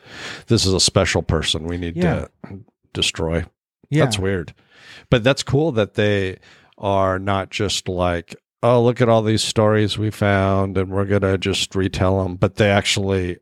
this 0.47 0.65
is 0.65 0.73
a 0.73 0.79
special 0.79 1.21
person 1.21 1.65
we 1.65 1.77
need 1.77 1.95
Yeah. 1.97 2.27
to 2.47 2.59
destroy. 2.93 3.45
Yeah, 3.89 4.05
That's 4.05 4.19
weird. 4.19 4.53
But 5.09 5.23
that's 5.23 5.43
cool 5.43 5.71
that 5.73 5.95
they 5.95 6.37
are 6.77 7.17
not 7.19 7.49
just 7.49 7.87
like, 7.89 8.35
oh, 8.61 8.83
look 8.83 9.01
at 9.01 9.09
all 9.09 9.21
these 9.21 9.43
stories 9.43 9.97
we 9.97 10.11
found 10.11 10.77
and 10.77 10.89
we're 10.91 11.05
going 11.05 11.21
to 11.23 11.37
just 11.37 11.75
retell 11.75 12.23
them, 12.23 12.35
but 12.35 12.55
they 12.55 12.69
actually 12.69 13.37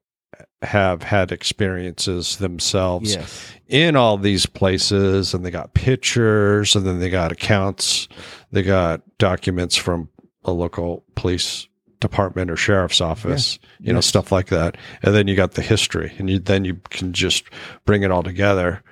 have 0.61 1.03
had 1.03 1.31
experiences 1.31 2.37
themselves 2.37 3.13
yes, 3.15 3.51
in 3.67 3.95
all 3.95 4.17
these 4.17 4.45
places 4.45 5.33
and 5.33 5.45
they 5.45 5.51
got 5.51 5.73
pictures 5.73 6.75
and 6.75 6.85
then 6.85 6.99
they 6.99 7.09
got 7.09 7.31
accounts, 7.31 8.07
they 8.51 8.63
got 8.63 9.01
documents 9.17 9.75
from 9.75 10.09
a 10.45 10.51
local 10.51 11.03
police 11.15 11.67
department 11.99 12.51
or 12.51 12.55
sheriff's 12.55 13.01
office, 13.01 13.59
you 13.79 13.91
know, 13.93 13.97
Yes. 13.99 14.05
stuff 14.05 14.31
like 14.31 14.47
that. 14.47 14.77
And 15.03 15.15
then 15.15 15.27
you 15.27 15.35
got 15.35 15.53
the 15.53 15.61
history 15.61 16.13
and 16.17 16.29
you 16.29 16.39
then 16.39 16.65
you 16.65 16.75
can 16.89 17.13
just 17.13 17.45
bring 17.85 18.03
it 18.03 18.11
all 18.11 18.23
together 18.23 18.83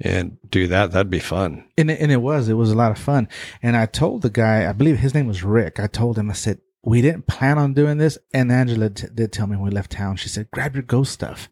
and 0.00 0.36
do 0.50 0.66
that. 0.68 0.92
That'd 0.92 1.10
be 1.10 1.18
fun. 1.20 1.64
and 1.78 1.90
it, 1.90 2.00
and 2.00 2.10
it 2.12 2.18
was 2.22 2.48
it 2.48 2.54
was 2.54 2.70
a 2.70 2.74
lot 2.76 2.90
of 2.92 2.98
fun. 2.98 3.28
And 3.62 3.76
I 3.76 3.86
told 3.86 4.22
the 4.22 4.30
guy, 4.30 4.68
I 4.68 4.72
believe 4.72 4.98
his 4.98 5.14
name 5.14 5.26
was 5.26 5.42
Rick. 5.42 5.78
I 5.80 5.86
told 5.86 6.18
him, 6.18 6.30
I 6.30 6.34
said 6.34 6.58
we 6.82 7.00
didn't 7.00 7.26
plan 7.26 7.58
on 7.58 7.72
doing 7.74 7.98
this. 7.98 8.18
And 8.32 8.52
Angela 8.52 8.90
t- 8.90 9.06
did 9.14 9.32
tell 9.32 9.46
me 9.46 9.56
when 9.56 9.66
we 9.66 9.70
left 9.70 9.90
town. 9.92 10.16
She 10.16 10.28
said, 10.28 10.50
"Grab 10.52 10.74
your 10.74 10.82
ghost 10.82 11.12
stuff." 11.12 11.48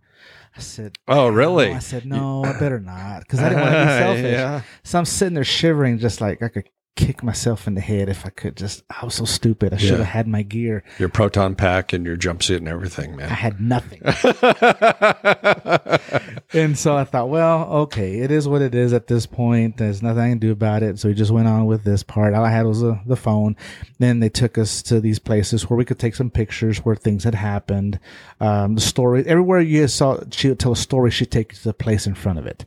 I 0.55 0.60
said, 0.60 0.93
Oh, 1.08 1.28
really? 1.28 1.70
No. 1.70 1.76
I 1.76 1.78
said, 1.78 2.05
"No, 2.05 2.44
I 2.44 2.52
better 2.58 2.78
not," 2.78 3.20
because 3.22 3.38
I 3.40 3.48
didn't 3.48 3.62
want 3.62 3.72
to 3.72 3.84
be 3.84 3.88
selfish. 4.05 4.32
yeah. 4.32 4.62
So 4.84 4.98
I'm 4.98 5.06
sitting 5.06 5.32
there 5.34 5.44
shivering, 5.44 5.98
just 5.98 6.20
like 6.20 6.43
I 6.43 6.48
could 6.48 6.69
kick 6.94 7.23
myself 7.23 7.67
in 7.67 7.75
the 7.75 7.81
head 7.81 8.09
if 8.09 8.27
I 8.27 8.29
could. 8.29 8.56
Just 8.56 8.83
I 8.91 9.05
was 9.05 9.15
so 9.15 9.25
stupid. 9.25 9.73
I 9.73 9.77
should 9.79 9.91
have 9.93 9.99
Yeah. 10.00 10.05
had 10.05 10.29
my 10.29 10.43
gear. 10.43 10.85
Your 10.99 11.09
proton 11.09 11.55
pack 11.55 11.93
and 11.93 12.05
your 12.05 12.17
jumpsuit 12.17 12.59
and 12.59 12.69
everything, 12.69 13.17
man. 13.17 13.31
I 13.31 13.35
had 13.35 13.61
nothing. 13.61 14.00
and 16.53 16.79
so 16.79 16.97
I 16.97 17.05
thought, 17.05 17.29
well, 17.31 17.65
okay, 17.85 18.19
it 18.21 18.31
is 18.31 18.47
what 18.47 18.62
it 18.62 18.75
is 18.75 18.93
at 18.93 19.06
this 19.06 19.27
point. 19.27 19.79
There's 19.79 20.03
nothing 20.03 20.21
I 20.21 20.29
can 20.31 20.39
do 20.39 20.53
about 20.53 20.83
it. 20.83 20.99
So 20.99 21.09
we 21.09 21.15
just 21.15 21.31
went 21.31 21.49
on 21.49 21.67
with 21.67 21.85
this 21.85 22.03
part. 22.03 22.35
All 22.35 22.44
I 22.44 22.50
had 22.50 22.67
was 22.67 22.83
uh, 22.85 22.99
the 23.06 23.17
phone. 23.17 23.56
Then 23.99 24.21
they 24.21 24.29
took 24.29 24.59
us 24.59 24.83
to 24.85 25.00
these 25.00 25.19
places 25.19 25.69
where 25.71 25.77
we 25.77 25.85
could 25.85 25.99
take 25.99 26.15
some 26.15 26.31
pictures 26.31 26.79
where 26.85 26.97
things 26.97 27.25
had 27.25 27.35
happened. 27.35 27.99
Um, 28.41 28.75
the 28.75 28.81
story, 28.81 29.25
everywhere 29.27 29.61
you 29.61 29.89
saw, 29.89 30.19
she 30.31 30.49
would 30.49 30.59
tell 30.59 30.73
a 30.73 30.77
story, 30.77 31.11
she'd 31.11 31.31
take 31.31 31.53
you 31.53 31.59
to 31.59 31.65
the 31.65 31.75
place 31.75 32.06
in 32.06 32.15
front 32.15 32.39
of 32.39 32.46
it. 32.46 32.65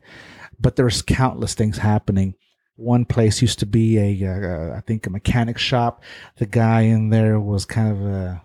But 0.59 0.77
there's 0.77 1.01
countless 1.01 1.53
things 1.53 1.79
happening. 1.79 2.35
One 2.75 3.05
place 3.05 3.41
used 3.41 3.59
to 3.59 3.65
be 3.65 3.97
a, 3.97 4.75
uh, 4.77 4.81
think, 4.81 5.07
a 5.07 5.09
mechanic 5.09 5.57
shop. 5.57 6.03
The 6.37 6.45
guy 6.45 6.81
in 6.81 7.09
there 7.09 7.39
was 7.39 7.65
kind 7.65 7.91
of 7.91 8.05
a, 8.05 8.41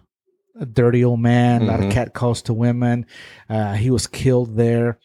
a 0.60 0.66
dirty 0.66 1.04
old 1.04 1.20
man, 1.20 1.62
a 1.62 1.64
lot 1.64 1.82
of 1.82 1.92
cat 1.92 2.14
calls 2.14 2.42
to 2.42 2.54
women. 2.54 3.06
Uh, 3.48 3.74
he 3.74 3.90
was 3.90 4.06
killed 4.06 4.56
there. 4.56 4.98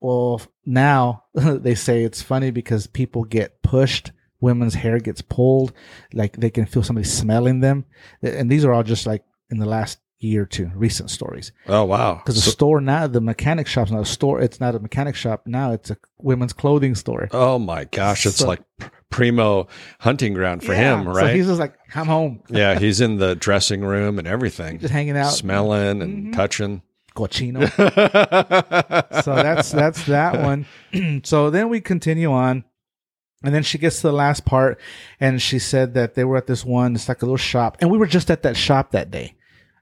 Well, 0.00 0.42
now 0.64 1.24
they 1.34 1.74
say 1.74 2.04
it's 2.04 2.20
funny 2.20 2.50
because 2.50 2.86
people 2.86 3.24
get 3.24 3.62
pushed. 3.62 4.12
Women's 4.40 4.74
hair 4.74 4.98
gets 4.98 5.22
pulled, 5.22 5.72
like 6.12 6.36
they 6.36 6.50
can 6.50 6.66
feel 6.66 6.82
somebody 6.82 7.06
smelling 7.06 7.60
them, 7.60 7.86
and 8.20 8.50
these 8.50 8.66
are 8.66 8.72
all 8.72 8.82
just 8.82 9.06
like 9.06 9.24
in 9.48 9.58
the 9.58 9.64
last 9.64 9.98
year 10.18 10.42
or 10.42 10.46
two, 10.46 10.70
recent 10.74 11.10
stories. 11.10 11.52
oh, 11.68 11.84
wow. 11.84 12.14
Because 12.14 12.36
the 12.36 12.40
So- 12.40 12.50
store 12.50 12.80
now, 12.80 13.06
the 13.06 13.20
mechanic 13.20 13.66
shop's 13.66 13.90
not 13.90 14.00
a 14.02 14.06
store. 14.06 14.40
It's 14.40 14.60
not 14.60 14.74
a 14.74 14.78
mechanic 14.78 15.14
shop 15.14 15.42
now. 15.46 15.72
It's 15.72 15.90
a 15.90 15.96
women's 16.18 16.52
clothing 16.54 16.94
store. 16.94 17.28
oh, 17.32 17.58
my 17.58 17.84
gosh. 17.84 18.24
It's 18.26 18.36
So- 18.38 18.46
like 18.48 18.62
primo 19.10 19.68
hunting 20.00 20.32
ground 20.34 20.64
for 20.64 20.72
Yeah. 20.72 20.98
him, 20.98 21.04
So 21.04 21.10
right? 21.12 21.34
he's 21.34 21.46
just 21.46 21.60
like, 21.60 21.74
I'm 21.94 22.06
home. 22.06 22.40
yeah, 22.48 22.78
he's 22.78 23.00
in 23.00 23.18
the 23.18 23.34
dressing 23.36 23.82
room 23.82 24.18
and 24.18 24.26
everything, 24.26 24.78
Just 24.78 24.92
hanging 24.92 25.16
out, 25.16 25.32
smelling 25.32 26.02
and 26.02 26.26
Mhm. 26.28 26.34
touching. 26.34 26.82
cochino. 27.14 27.62
so 29.24 29.34
that's 29.34 29.70
that's 29.70 30.04
that 30.04 30.42
one. 30.42 30.66
so 31.24 31.48
then 31.48 31.68
we 31.70 31.80
continue 31.80 32.30
on, 32.30 32.64
and 33.42 33.54
then 33.54 33.62
she 33.62 33.78
gets 33.78 33.96
to 34.02 34.08
the 34.08 34.12
last 34.12 34.44
part, 34.44 34.78
and 35.18 35.40
she 35.40 35.58
said 35.58 35.94
that 35.94 36.14
they 36.14 36.24
were 36.24 36.36
at 36.36 36.46
this 36.46 36.62
one. 36.64 36.94
It's 36.94 37.08
like 37.08 37.22
a 37.22 37.24
little 37.24 37.38
shop, 37.38 37.78
and 37.80 37.90
we 37.90 37.96
were 37.96 38.06
just 38.06 38.30
at 38.30 38.42
that 38.42 38.56
shop 38.56 38.90
that 38.90 39.10
day. 39.10 39.34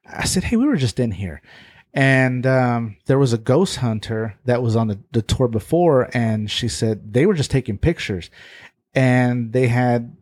I 0.06 0.24
said, 0.24 0.44
"Hey, 0.44 0.56
we 0.56 0.66
were 0.66 0.76
just 0.76 1.00
in 1.00 1.12
here." 1.12 1.40
And 1.92 2.44
um, 2.46 2.96
there 3.06 3.18
was 3.18 3.32
a 3.32 3.38
ghost 3.38 3.76
hunter 3.76 4.36
that 4.46 4.62
was 4.62 4.74
on 4.74 4.88
the, 4.88 4.98
the 5.12 5.22
tour 5.22 5.46
before, 5.46 6.10
and 6.12 6.50
she 6.50 6.66
said 6.68 7.12
they 7.12 7.24
were 7.24 7.34
just 7.34 7.52
taking 7.52 7.78
pictures, 7.78 8.30
and 8.94 9.52
they 9.52 9.68
had 9.68 10.16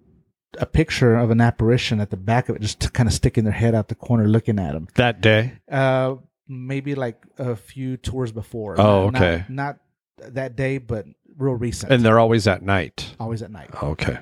a 0.58 0.66
picture 0.66 1.16
of 1.16 1.30
an 1.30 1.40
apparition 1.40 1.98
at 1.98 2.10
the 2.10 2.16
back 2.18 2.50
of 2.50 2.56
it, 2.56 2.62
just 2.62 2.92
kind 2.92 3.08
of 3.08 3.14
sticking 3.14 3.44
their 3.44 3.54
head 3.54 3.74
out 3.74 3.88
the 3.88 3.94
corner, 3.94 4.28
looking 4.28 4.58
at 4.58 4.72
them. 4.72 4.86
that 4.96 5.22
day? 5.22 5.54
Uh, 5.70 6.16
maybe 6.46 6.94
like 6.94 7.22
a 7.38 7.56
few 7.56 7.96
tours 7.96 8.32
before. 8.32 8.78
Oh, 8.78 9.08
Not- 9.08 9.22
okay. 9.22 9.44
Not, 9.48 9.78
that 10.18 10.54
day, 10.54 10.78
but 10.78 11.06
real 11.36 11.54
recent. 11.54 11.90
And 11.90 12.04
they're 12.04 12.18
always 12.18 12.46
at 12.46 12.62
night. 12.62 13.16
always 13.18 13.42
at 13.42 13.50
night. 13.50 13.70
Okay. 13.82 14.18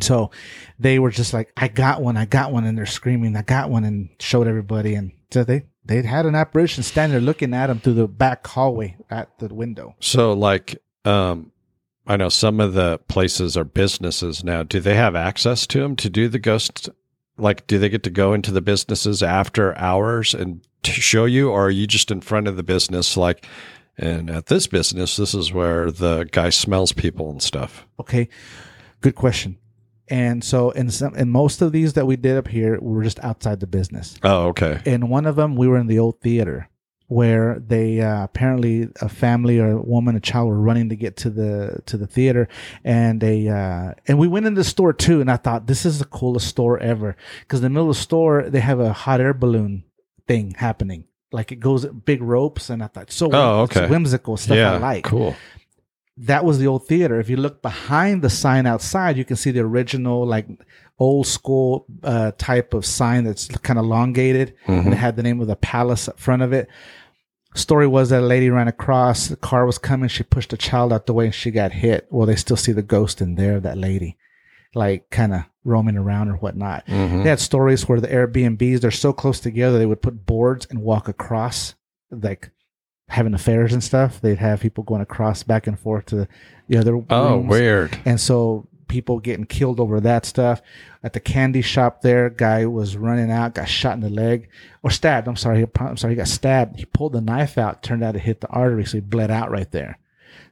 So 0.00 0.30
they 0.78 0.98
were 0.98 1.10
just 1.10 1.34
like, 1.34 1.52
"I 1.56 1.68
got 1.68 2.00
one, 2.00 2.16
I 2.16 2.24
got 2.24 2.52
one," 2.52 2.64
and 2.64 2.78
they're 2.78 2.86
screaming, 2.86 3.36
"I 3.36 3.42
got 3.42 3.68
one!" 3.70 3.84
and 3.84 4.08
showed 4.18 4.46
everybody. 4.46 4.94
And 4.94 5.12
so 5.30 5.44
they 5.44 5.66
They 5.84 6.00
had 6.02 6.26
an 6.26 6.36
apparition 6.36 6.84
standing 6.84 7.12
there 7.12 7.20
looking 7.20 7.52
at 7.52 7.66
them 7.66 7.80
through 7.80 7.94
the 7.94 8.06
back 8.06 8.46
hallway 8.46 8.96
at 9.10 9.36
the 9.40 9.52
window. 9.52 9.96
So, 9.98 10.32
like, 10.32 10.80
um, 11.04 11.50
I 12.06 12.16
know 12.16 12.28
some 12.28 12.60
of 12.60 12.74
the 12.74 13.00
places 13.08 13.56
are 13.56 13.64
businesses 13.64 14.44
now. 14.44 14.62
Do 14.62 14.78
they 14.78 14.94
have 14.94 15.16
access 15.16 15.66
to 15.66 15.80
them 15.80 15.96
to 15.96 16.08
do 16.08 16.28
the 16.28 16.38
ghost? 16.38 16.88
Like, 17.36 17.66
do 17.66 17.78
they 17.78 17.88
get 17.88 18.04
to 18.04 18.10
go 18.10 18.32
into 18.32 18.52
the 18.52 18.60
businesses 18.60 19.22
after 19.22 19.76
hours 19.76 20.34
and 20.34 20.60
to 20.84 20.92
show 20.92 21.24
you, 21.24 21.50
or 21.50 21.66
are 21.66 21.70
you 21.70 21.88
just 21.88 22.10
in 22.12 22.20
front 22.20 22.46
of 22.46 22.56
the 22.56 22.62
business? 22.62 23.16
Like, 23.16 23.44
and 23.98 24.30
at 24.30 24.46
this 24.46 24.68
business, 24.68 25.16
this 25.16 25.34
is 25.34 25.52
where 25.52 25.90
the 25.90 26.28
guy 26.30 26.50
smells 26.50 26.92
people 26.92 27.28
and 27.30 27.42
stuff. 27.42 27.86
Okay, 27.98 28.28
good 29.00 29.16
question. 29.16 29.58
And 30.12 30.44
so 30.44 30.72
in 30.72 30.90
some 30.90 31.14
in 31.14 31.30
most 31.30 31.62
of 31.62 31.72
these 31.72 31.94
that 31.94 32.06
we 32.06 32.16
did 32.16 32.36
up 32.36 32.46
here, 32.46 32.78
we 32.82 32.92
were 32.94 33.02
just 33.02 33.18
outside 33.20 33.60
the 33.60 33.66
business. 33.66 34.18
Oh, 34.22 34.48
okay. 34.48 34.82
In 34.84 35.08
one 35.08 35.24
of 35.24 35.36
them, 35.36 35.56
we 35.56 35.66
were 35.66 35.78
in 35.78 35.86
the 35.86 35.98
old 35.98 36.20
theater 36.20 36.68
where 37.06 37.58
they 37.66 38.02
uh, 38.02 38.24
apparently 38.24 38.90
a 39.00 39.08
family 39.08 39.58
or 39.58 39.70
a 39.70 39.80
woman, 39.80 40.14
a 40.14 40.20
child 40.20 40.48
were 40.48 40.60
running 40.60 40.90
to 40.90 40.96
get 40.96 41.16
to 41.16 41.30
the 41.30 41.80
to 41.86 41.96
the 41.96 42.06
theater, 42.06 42.46
and 42.84 43.22
they 43.22 43.48
uh, 43.48 43.94
and 44.06 44.18
we 44.18 44.28
went 44.28 44.44
in 44.44 44.52
the 44.52 44.64
store 44.64 44.92
too. 44.92 45.22
And 45.22 45.30
I 45.30 45.38
thought 45.38 45.66
this 45.66 45.86
is 45.86 45.98
the 45.98 46.04
coolest 46.04 46.46
store 46.46 46.78
ever 46.78 47.16
because 47.40 47.60
in 47.60 47.64
the 47.64 47.70
middle 47.70 47.88
of 47.88 47.96
the 47.96 48.02
store 48.02 48.50
they 48.50 48.60
have 48.60 48.80
a 48.80 48.92
hot 48.92 49.22
air 49.22 49.32
balloon 49.32 49.82
thing 50.28 50.50
happening. 50.58 51.04
Like 51.32 51.52
it 51.52 51.56
goes 51.60 51.86
big 51.86 52.20
ropes, 52.20 52.68
and 52.68 52.84
I 52.84 52.88
thought 52.88 53.10
so. 53.10 53.30
Oh, 53.32 53.62
it's 53.62 53.74
okay. 53.78 53.88
whimsical 53.88 54.36
stuff 54.36 54.58
yeah, 54.58 54.74
I 54.74 54.76
like 54.76 55.04
cool. 55.04 55.34
That 56.18 56.44
was 56.44 56.58
the 56.58 56.66
old 56.66 56.86
theater. 56.86 57.18
If 57.20 57.28
you 57.30 57.36
look 57.36 57.62
behind 57.62 58.22
the 58.22 58.30
sign 58.30 58.66
outside, 58.66 59.16
you 59.16 59.24
can 59.24 59.36
see 59.36 59.50
the 59.50 59.60
original, 59.60 60.26
like 60.26 60.46
old 60.98 61.26
school 61.26 61.86
uh, 62.04 62.32
type 62.38 62.74
of 62.74 62.84
sign 62.84 63.24
that's 63.24 63.48
kind 63.48 63.78
of 63.78 63.84
elongated, 63.86 64.54
and 64.66 64.88
it 64.92 64.96
had 64.96 65.16
the 65.16 65.22
name 65.22 65.40
of 65.40 65.46
the 65.46 65.56
palace 65.56 66.08
up 66.08 66.18
front 66.20 66.42
of 66.42 66.52
it. 66.52 66.68
Story 67.54 67.86
was 67.86 68.10
that 68.10 68.22
a 68.22 68.26
lady 68.26 68.48
ran 68.50 68.68
across, 68.68 69.28
the 69.28 69.36
car 69.36 69.66
was 69.66 69.76
coming, 69.78 70.08
she 70.08 70.22
pushed 70.22 70.52
a 70.52 70.56
child 70.56 70.92
out 70.92 71.06
the 71.06 71.12
way, 71.12 71.26
and 71.26 71.34
she 71.34 71.50
got 71.50 71.72
hit. 71.72 72.06
Well, 72.10 72.26
they 72.26 72.36
still 72.36 72.56
see 72.56 72.72
the 72.72 72.82
ghost 72.82 73.20
in 73.20 73.34
there, 73.34 73.56
of 73.56 73.62
that 73.64 73.76
lady, 73.76 74.16
like 74.74 75.10
kind 75.10 75.34
of 75.34 75.42
roaming 75.64 75.96
around 75.98 76.28
or 76.28 76.34
whatnot. 76.36 76.86
Mhm. 76.86 77.22
They 77.22 77.28
had 77.28 77.40
stories 77.40 77.88
where 77.88 78.00
the 78.00 78.08
Airbnbs 78.08 78.80
they're 78.80 78.90
so 78.90 79.12
close 79.12 79.38
together 79.40 79.78
they 79.78 79.86
would 79.86 80.02
put 80.02 80.24
boards 80.26 80.66
and 80.70 80.80
walk 80.82 81.08
across, 81.08 81.74
like 82.10 82.50
having 83.12 83.34
affairs 83.34 83.74
and 83.74 83.84
stuff. 83.84 84.20
They'd 84.20 84.38
have 84.38 84.60
people 84.60 84.84
going 84.84 85.02
across 85.02 85.42
back 85.42 85.66
and 85.66 85.78
forth 85.78 86.06
to 86.06 86.26
the 86.68 86.78
other. 86.78 87.00
Oh, 87.10 87.36
rooms. 87.36 87.50
weird. 87.50 87.98
And 88.06 88.18
so 88.18 88.66
people 88.88 89.20
getting 89.20 89.44
killed 89.44 89.80
over 89.80 90.00
that 90.00 90.24
stuff. 90.24 90.62
At 91.02 91.12
the 91.12 91.20
candy 91.20 91.62
shop 91.62 92.00
there, 92.00 92.30
guy 92.30 92.64
was 92.64 92.96
running 92.96 93.30
out, 93.30 93.54
got 93.54 93.68
shot 93.68 93.94
in 93.94 94.00
the 94.00 94.08
leg 94.08 94.48
or 94.82 94.90
stabbed. 94.90 95.28
I'm 95.28 95.36
sorry. 95.36 95.66
I'm 95.78 95.96
sorry. 95.98 96.14
He 96.14 96.16
got 96.16 96.28
stabbed. 96.28 96.78
He 96.78 96.86
pulled 96.86 97.12
the 97.12 97.20
knife 97.20 97.58
out. 97.58 97.82
Turned 97.82 98.02
out 98.02 98.16
it 98.16 98.20
hit 98.20 98.40
the 98.40 98.48
artery, 98.48 98.84
so 98.86 98.96
he 98.96 99.00
bled 99.00 99.30
out 99.30 99.50
right 99.50 99.70
there. 99.70 99.98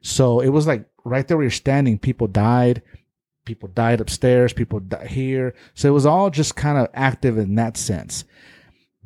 So 0.03 0.41
it 0.41 0.49
was 0.49 0.67
like 0.67 0.85
right 1.05 1.27
there 1.27 1.39
where 1.39 1.45
you're 1.45 1.51
standing. 1.51 1.99
People 1.99 2.27
died. 2.27 2.83
People 3.47 3.71
died 3.71 4.03
upstairs. 4.03 4.53
People 4.53 4.81
died 4.81 5.07
here. 5.07 5.55
So 5.73 5.89
it 5.89 5.93
was 5.93 6.05
all 6.05 6.29
just 6.29 6.57
kind 6.57 6.77
of 6.77 6.89
active 6.93 7.39
in 7.39 7.55
that 7.55 7.79
sense. 7.79 8.25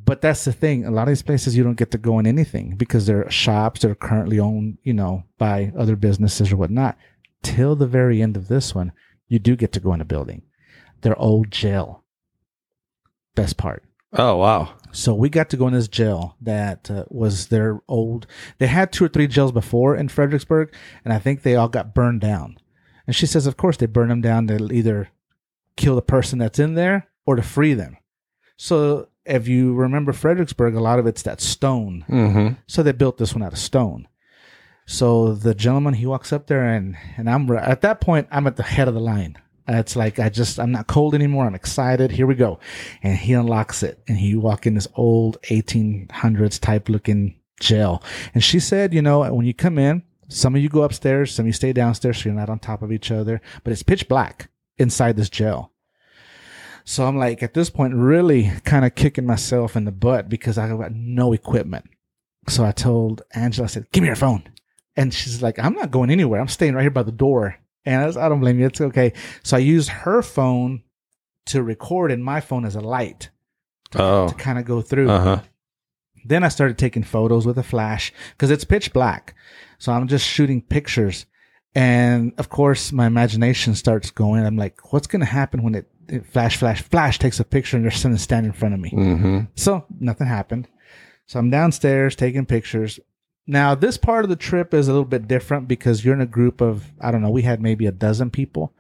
But 0.05 0.21
that's 0.21 0.45
the 0.45 0.53
thing. 0.53 0.85
A 0.85 0.91
lot 0.91 1.03
of 1.03 1.09
these 1.09 1.23
places 1.23 1.57
you 1.57 1.65
don't 1.65 1.79
get 1.79 1.91
to 1.93 1.99
go 1.99 2.19
in 2.19 2.27
anything 2.27 2.77
because 2.77 3.07
they're 3.07 3.31
shops 3.31 3.81
that 3.81 3.91
are 3.91 3.95
currently 3.95 4.39
owned, 4.39 4.79
you 4.83 4.93
know, 4.93 5.25
by 5.39 5.73
other 5.79 5.97
businesses 5.97 6.53
or 6.53 6.57
whatnot. 6.57 6.99
Till 7.43 7.75
the 7.75 7.87
very 7.87 8.21
end 8.21 8.37
of 8.37 8.49
this 8.49 8.75
one, 8.75 8.93
you 9.29 9.39
do 9.39 9.57
get 9.57 9.73
to 9.73 9.81
go 9.81 9.95
in 9.95 10.01
a 10.01 10.05
building. 10.05 10.43
Their 11.01 11.19
old 11.19 11.51
jail. 11.51 12.05
Best 13.35 13.57
part. 13.57 13.83
Oh, 14.13 14.37
wow. 14.37 14.75
So 14.93 15.13
we 15.13 15.29
got 15.29 15.51
to 15.51 15.57
go 15.57 15.67
in 15.67 15.75
this 15.75 15.89
jail 15.89 16.37
that 16.41 16.91
uh, 16.91 17.05
was 17.09 17.49
their 17.49 17.81
old. 17.89 18.27
They 18.59 18.69
had 18.69 18.93
two 18.93 19.05
or 19.05 19.09
three 19.09 19.27
jails 19.27 19.53
before 19.53 19.97
in 19.97 20.09
Fredericksburg, 20.09 20.73
and 21.05 21.13
I 21.13 21.19
think 21.19 21.43
they 21.43 21.57
all 21.57 21.69
got 21.69 21.95
burned 21.95 22.21
down. 22.21 22.59
And 23.07 23.17
she 23.17 23.27
says, 23.27 23.47
of 23.47 23.57
course, 23.57 23.77
they 23.77 23.87
burn 23.87 24.09
them 24.09 24.21
down 24.21 24.47
to 24.47 24.73
either 24.73 25.09
kill 25.77 25.97
the 25.97 26.03
person 26.03 26.39
that's 26.39 26.59
in 26.59 26.75
there 26.75 27.09
or 27.27 27.37
to 27.37 27.43
free 27.43 27.75
them. 27.75 27.97
So 28.57 29.09
if 29.25 29.49
you 29.49 29.75
remember 29.75 30.13
Fredericksburg, 30.13 30.75
a 30.75 30.81
lot 30.81 30.99
of 30.99 31.07
it's 31.07 31.23
that 31.23 31.41
stone. 31.41 32.05
Mm-hmm. 32.09 32.55
So 32.67 32.83
they 32.83 32.93
built 32.93 33.19
this 33.19 33.35
one 33.35 33.43
out 33.43 33.53
of 33.53 33.59
stone. 33.59 34.09
So 34.87 35.35
the 35.35 35.55
gentleman 35.55 35.95
he 35.95 36.07
walks 36.07 36.33
up 36.33 36.47
there 36.47 36.63
and 36.63 36.97
and 37.17 37.29
I'm 37.29 37.51
at 37.51 37.81
that 37.83 38.01
point 38.01 38.29
I'm 38.31 38.47
at 38.47 38.57
the 38.57 38.63
head 38.63 38.89
of 38.89 38.95
the 38.95 39.01
line. 39.01 39.39
It's 39.67 39.97
like 39.97 40.19
I 40.19 40.29
just 40.29 40.61
I'm 40.61 40.73
not 40.73 40.87
cold 40.87 41.15
anymore. 41.15 41.47
I'm 41.47 41.55
excited. 41.55 42.11
Here 42.11 42.27
we 42.27 42.35
go, 42.35 42.59
and 43.03 43.17
he 43.17 43.33
unlocks 43.33 43.83
it 43.83 44.03
and 44.07 44.19
he 44.19 44.37
walk 44.37 44.67
in 44.67 44.75
this 44.75 44.89
old 44.95 45.41
1800s 45.43 46.61
type 46.61 46.91
looking 46.91 47.41
jail. 47.61 48.03
And 48.35 48.45
she 48.45 48.61
said, 48.61 48.93
you 48.93 49.01
know, 49.01 49.21
when 49.33 49.47
you 49.47 49.55
come 49.55 49.79
in, 49.79 50.03
some 50.29 50.55
of 50.55 50.63
you 50.63 50.69
go 50.69 50.83
upstairs, 50.83 51.35
some 51.35 51.45
of 51.45 51.47
you 51.47 51.53
stay 51.53 51.73
downstairs, 51.73 52.19
so 52.19 52.29
you're 52.29 52.39
not 52.39 52.51
on 52.51 52.59
top 52.59 52.83
of 52.83 52.93
each 52.93 53.11
other. 53.11 53.41
But 53.63 53.73
it's 53.73 53.83
pitch 53.83 54.07
black 54.07 54.51
inside 54.77 55.17
this 55.17 55.31
jail. 55.31 55.73
So 56.85 57.07
I'm 57.07 57.17
like 57.17 57.43
at 57.43 57.55
this 57.55 57.71
point 57.71 57.95
really 57.95 58.51
kind 58.65 58.85
of 58.85 58.95
kicking 58.95 59.27
myself 59.27 59.75
in 59.77 59.85
the 59.85 59.93
butt 59.93 60.29
because 60.29 60.59
I 60.59 60.69
got 60.69 60.93
no 60.93 61.33
equipment. 61.33 61.87
So 62.49 62.65
I 62.65 62.73
told 62.73 63.23
Angela, 63.35 63.65
I 63.65 63.69
said, 63.69 63.91
give 63.91 64.03
me 64.03 64.09
your 64.09 64.17
phone. 64.17 64.43
And 64.97 65.13
she's 65.13 65.43
like, 65.43 65.59
I'm 65.59 65.75
not 65.75 65.91
going 65.91 66.11
anywhere. 66.11 66.41
I'm 66.41 66.49
staying 66.49 66.75
right 66.75 66.83
here 66.83 66.91
by 66.91 67.03
the 67.03 67.11
door. 67.11 67.57
And 67.87 68.03
I, 68.03 68.07
was, 68.07 68.17
I 68.17 68.29
don't 68.29 68.41
blame 68.41 68.59
you. 68.61 68.67
It's 68.67 68.81
okay. 68.81 69.13
So 69.43 69.57
I 69.57 69.61
used 69.61 69.89
her 69.89 70.23
phone 70.23 70.83
to 71.47 71.63
record 71.63 72.13
and 72.13 72.25
my 72.25 72.41
phone 72.41 72.65
as 72.65 72.77
a 72.77 72.81
light 72.81 73.31
Oh, 73.97 74.29
to 74.29 74.35
kind 74.35 74.59
of 74.59 74.65
go 74.65 74.81
through. 74.83 75.09
uh 75.11 75.21
huh. 75.23 75.41
Then 76.27 76.43
I 76.43 76.49
started 76.49 76.79
taking 76.79 77.03
photos 77.03 77.47
with 77.47 77.59
a 77.59 77.63
flash 77.63 78.13
because 78.33 78.51
it's 78.51 78.65
pitch 78.65 78.93
black. 78.93 79.35
So 79.79 79.93
I'm 79.93 80.09
just 80.09 80.27
shooting 80.27 80.63
pictures. 80.63 81.27
And 81.75 82.33
of 82.39 82.49
course, 82.49 82.93
my 82.93 83.07
imagination 83.07 83.75
starts 83.75 84.11
going. 84.11 84.45
I'm 84.47 84.57
like, 84.57 84.93
what's 84.93 85.07
going 85.07 85.21
to 85.21 85.27
happen 85.27 85.63
when 85.63 85.75
it 85.75 85.87
flash, 86.31 86.57
flash, 86.57 86.83
flash 86.83 87.19
takes 87.19 87.41
a 87.41 87.45
picture 87.45 87.77
and 87.77 87.85
there's 87.85 87.97
something 87.97 88.19
standing 88.19 88.53
in 88.53 88.59
front 88.59 88.75
of 88.75 88.81
me? 88.81 88.91
Mm-hmm. 88.91 89.41
So 89.55 89.85
nothing 90.01 90.27
happened. 90.27 90.69
So 91.27 91.39
I'm 91.39 91.51
downstairs 91.51 92.17
taking 92.17 92.47
pictures. 92.47 93.01
Now, 93.47 93.75
this 93.75 93.99
part 93.99 94.25
of 94.25 94.31
the 94.31 94.37
trip 94.37 94.73
is 94.73 94.89
a 94.89 94.93
little 94.93 95.05
bit 95.05 95.29
different 95.29 95.69
because 95.69 96.05
you're 96.05 96.15
in 96.15 96.21
a 96.21 96.27
group 96.27 96.61
of, 96.61 96.93
I 97.01 97.11
don't 97.11 97.23
know, 97.23 97.31
we 97.31 97.43
had 97.43 97.61
maybe 97.61 97.87
a 97.87 97.93
dozen 97.93 98.31
people. 98.31 98.73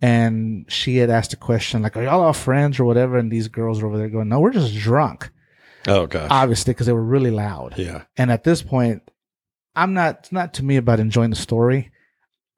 And 0.00 0.64
she 0.68 0.96
had 0.98 1.10
asked 1.10 1.32
a 1.32 1.36
question 1.36 1.82
like, 1.82 1.96
Are 1.96 2.02
y'all 2.02 2.22
all 2.22 2.32
friends 2.32 2.78
or 2.78 2.84
whatever? 2.84 3.18
And 3.18 3.32
these 3.32 3.48
girls 3.48 3.82
are 3.82 3.86
over 3.86 3.98
there 3.98 4.08
going, 4.08 4.28
No, 4.28 4.40
we're 4.40 4.52
just 4.52 4.74
drunk. 4.76 5.30
Oh, 5.86 6.06
gosh. 6.06 6.28
Obviously, 6.30 6.72
because 6.72 6.86
they 6.86 6.92
were 6.92 7.02
really 7.02 7.30
loud. 7.30 7.74
yeah. 7.76 8.04
And 8.16 8.30
at 8.30 8.44
this 8.44 8.62
point, 8.62 9.02
I'm 9.74 9.94
not, 9.94 10.20
it's 10.20 10.32
not 10.32 10.54
to 10.54 10.64
me 10.64 10.76
about 10.76 11.00
enjoying 11.00 11.30
the 11.30 11.36
story. 11.36 11.90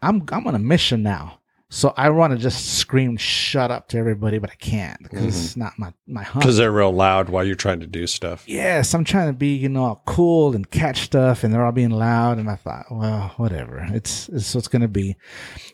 I'm, 0.03 0.25
I'm 0.33 0.47
on 0.47 0.55
a 0.55 0.59
mission 0.59 1.03
now. 1.03 1.40
So 1.73 1.95
I 1.97 2.11
want 2.11 2.33
to 2.33 2.39
just 2.39 2.79
scream, 2.79 3.17
shut 3.17 3.71
up 3.71 3.87
to 3.89 3.97
everybody, 3.97 4.39
but 4.39 4.51
I 4.51 4.57
can't 4.57 5.01
because 5.01 5.25
it's 5.25 5.57
not 5.57 5.79
my, 5.79 5.93
my 6.09 6.25
hunt. 6.25 6.43
Because 6.43 6.57
they're 6.57 6.73
real 6.73 6.91
loud 6.91 7.29
while 7.29 7.45
you're 7.45 7.55
trying 7.55 7.79
to 7.79 7.87
do 7.87 8.09
stuff. 8.09 8.43
yes, 8.49 8.93
I'm 8.93 9.05
trying 9.05 9.29
to 9.29 9.33
be, 9.33 9.55
you 9.55 9.69
know, 9.69 10.03
cool 10.05 10.57
and 10.57 10.69
catch 10.69 11.03
stuff, 11.03 11.45
and 11.45 11.55
they're 11.55 11.65
all 11.65 11.71
being 11.71 11.91
loud. 11.91 12.39
And 12.39 12.51
I 12.51 12.57
thought, 12.57 12.87
well, 12.91 13.33
whatever. 13.37 13.87
It's 13.93 14.29
it's 14.31 14.53
what's 14.53 14.67
gonna 14.67 14.89
be. 14.89 15.17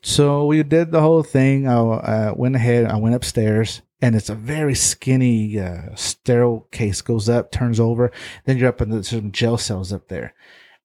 So 0.02 0.44
we 0.44 0.62
did 0.62 0.92
the 0.92 1.00
whole 1.00 1.22
thing. 1.22 1.66
I 1.66 1.76
uh, 1.76 2.34
went 2.36 2.56
ahead. 2.56 2.84
I 2.84 2.96
went 2.98 3.14
upstairs, 3.14 3.80
and 4.02 4.14
it's 4.14 4.28
a 4.28 4.34
very 4.34 4.74
skinny 4.74 5.58
uh, 5.58 5.94
staircase. 5.94 7.00
Goes 7.00 7.30
up, 7.30 7.50
turns 7.50 7.80
over. 7.80 8.12
Then 8.44 8.58
you're 8.58 8.68
up 8.68 8.82
in 8.82 8.90
the 8.90 9.02
some 9.02 9.32
jail 9.32 9.56
cells 9.56 9.94
up 9.94 10.08
there. 10.08 10.34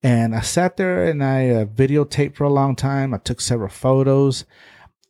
And 0.02 0.34
I 0.34 0.40
sat 0.40 0.78
there 0.78 1.04
and 1.04 1.22
I 1.22 1.50
uh, 1.50 1.64
videotaped 1.66 2.34
for 2.34 2.44
a 2.44 2.50
long 2.50 2.74
time. 2.74 3.14
I 3.14 3.18
took 3.18 3.40
several 3.40 3.68
photos. 3.68 4.44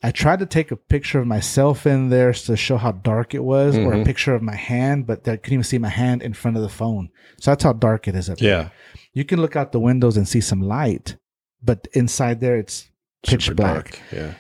I 0.03 0.11
tried 0.11 0.41
to 0.41 0.47
take 0.47 0.71
a 0.73 0.77
picture 0.77 1.21
of 1.21 1.27
myself 1.29 1.87
in 1.87 2.09
there 2.09 2.33
to 2.33 2.57
show 2.57 2.77
how 2.77 2.93
dark 2.93 3.35
it 3.35 3.45
was, 3.45 3.77
or 3.77 3.93
a 3.93 3.97
Mhm. 3.99 4.05
picture 4.05 4.35
of 4.35 4.43
my 4.43 4.57
hand, 4.57 5.07
but 5.07 5.21
I 5.29 5.37
couldn't 5.37 5.53
even 5.55 5.65
see 5.65 5.79
my 5.79 5.89
hand 5.91 6.23
in 6.23 6.33
front 6.35 6.57
of 6.57 6.63
the 6.63 6.69
phone. 6.69 7.11
So 7.41 7.51
that's 7.53 7.63
how 7.63 7.73
dark 7.73 8.09
it 8.09 8.17
is 8.17 8.29
up 8.29 8.39
there. 8.39 8.49
Yeah. 8.49 8.69
You 9.13 9.25
can 9.25 9.41
look 9.41 9.55
out 9.55 9.71
the 9.73 9.79
windows 9.81 10.17
and 10.17 10.27
see 10.27 10.41
some 10.41 10.61
light, 10.61 11.17
but 11.63 11.87
inside 11.93 12.41
there 12.41 12.57
it's 12.57 12.89
pitch 13.25 13.45
Super 13.45 13.55
black. 13.55 13.75
dark. 13.75 14.01
Yeah. 14.13 14.35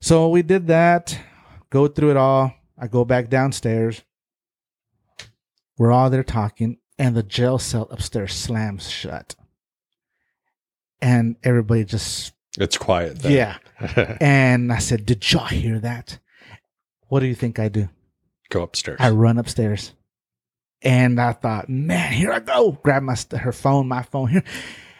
So 0.00 0.28
we 0.28 0.42
did 0.42 0.66
that, 0.66 1.18
go 1.70 1.86
through 1.88 2.10
it 2.10 2.16
all. 2.16 2.52
I 2.76 2.88
go 2.88 3.04
back 3.04 3.30
downstairs. 3.30 4.02
We're 5.78 5.92
all 5.92 6.10
there 6.10 6.24
talking, 6.24 6.78
and 6.98 7.14
the 7.16 7.22
jail 7.22 7.58
cell 7.58 7.86
upstairs 7.90 8.32
slams 8.34 8.90
shut. 8.90 9.36
And 11.00 11.36
everybody 11.42 11.84
just, 11.84 12.33
It's 12.58 12.78
quiet. 12.78 13.20
Then. 13.20 13.32
yeah. 13.32 13.56
And 14.20 14.72
I 14.72 14.78
said, 14.78 15.04
Did 15.06 15.30
y'all 15.32 15.46
hear 15.46 15.78
that? 15.80 16.18
What 17.08 17.20
do 17.20 17.26
you 17.26 17.34
think 17.34 17.58
I 17.58 17.68
do? 17.68 17.88
Go 18.50 18.62
upstairs. 18.62 18.98
I 19.00 19.10
run 19.10 19.38
upstairs. 19.38 19.92
And 20.82 21.20
I 21.20 21.32
thought, 21.32 21.68
man, 21.68 22.12
here 22.12 22.30
I 22.32 22.40
go. 22.40 22.72
Grab 22.82 23.02
my 23.02 23.16
her 23.38 23.52
phone, 23.52 23.88
my 23.88 24.02
phone 24.02 24.28
here. 24.28 24.44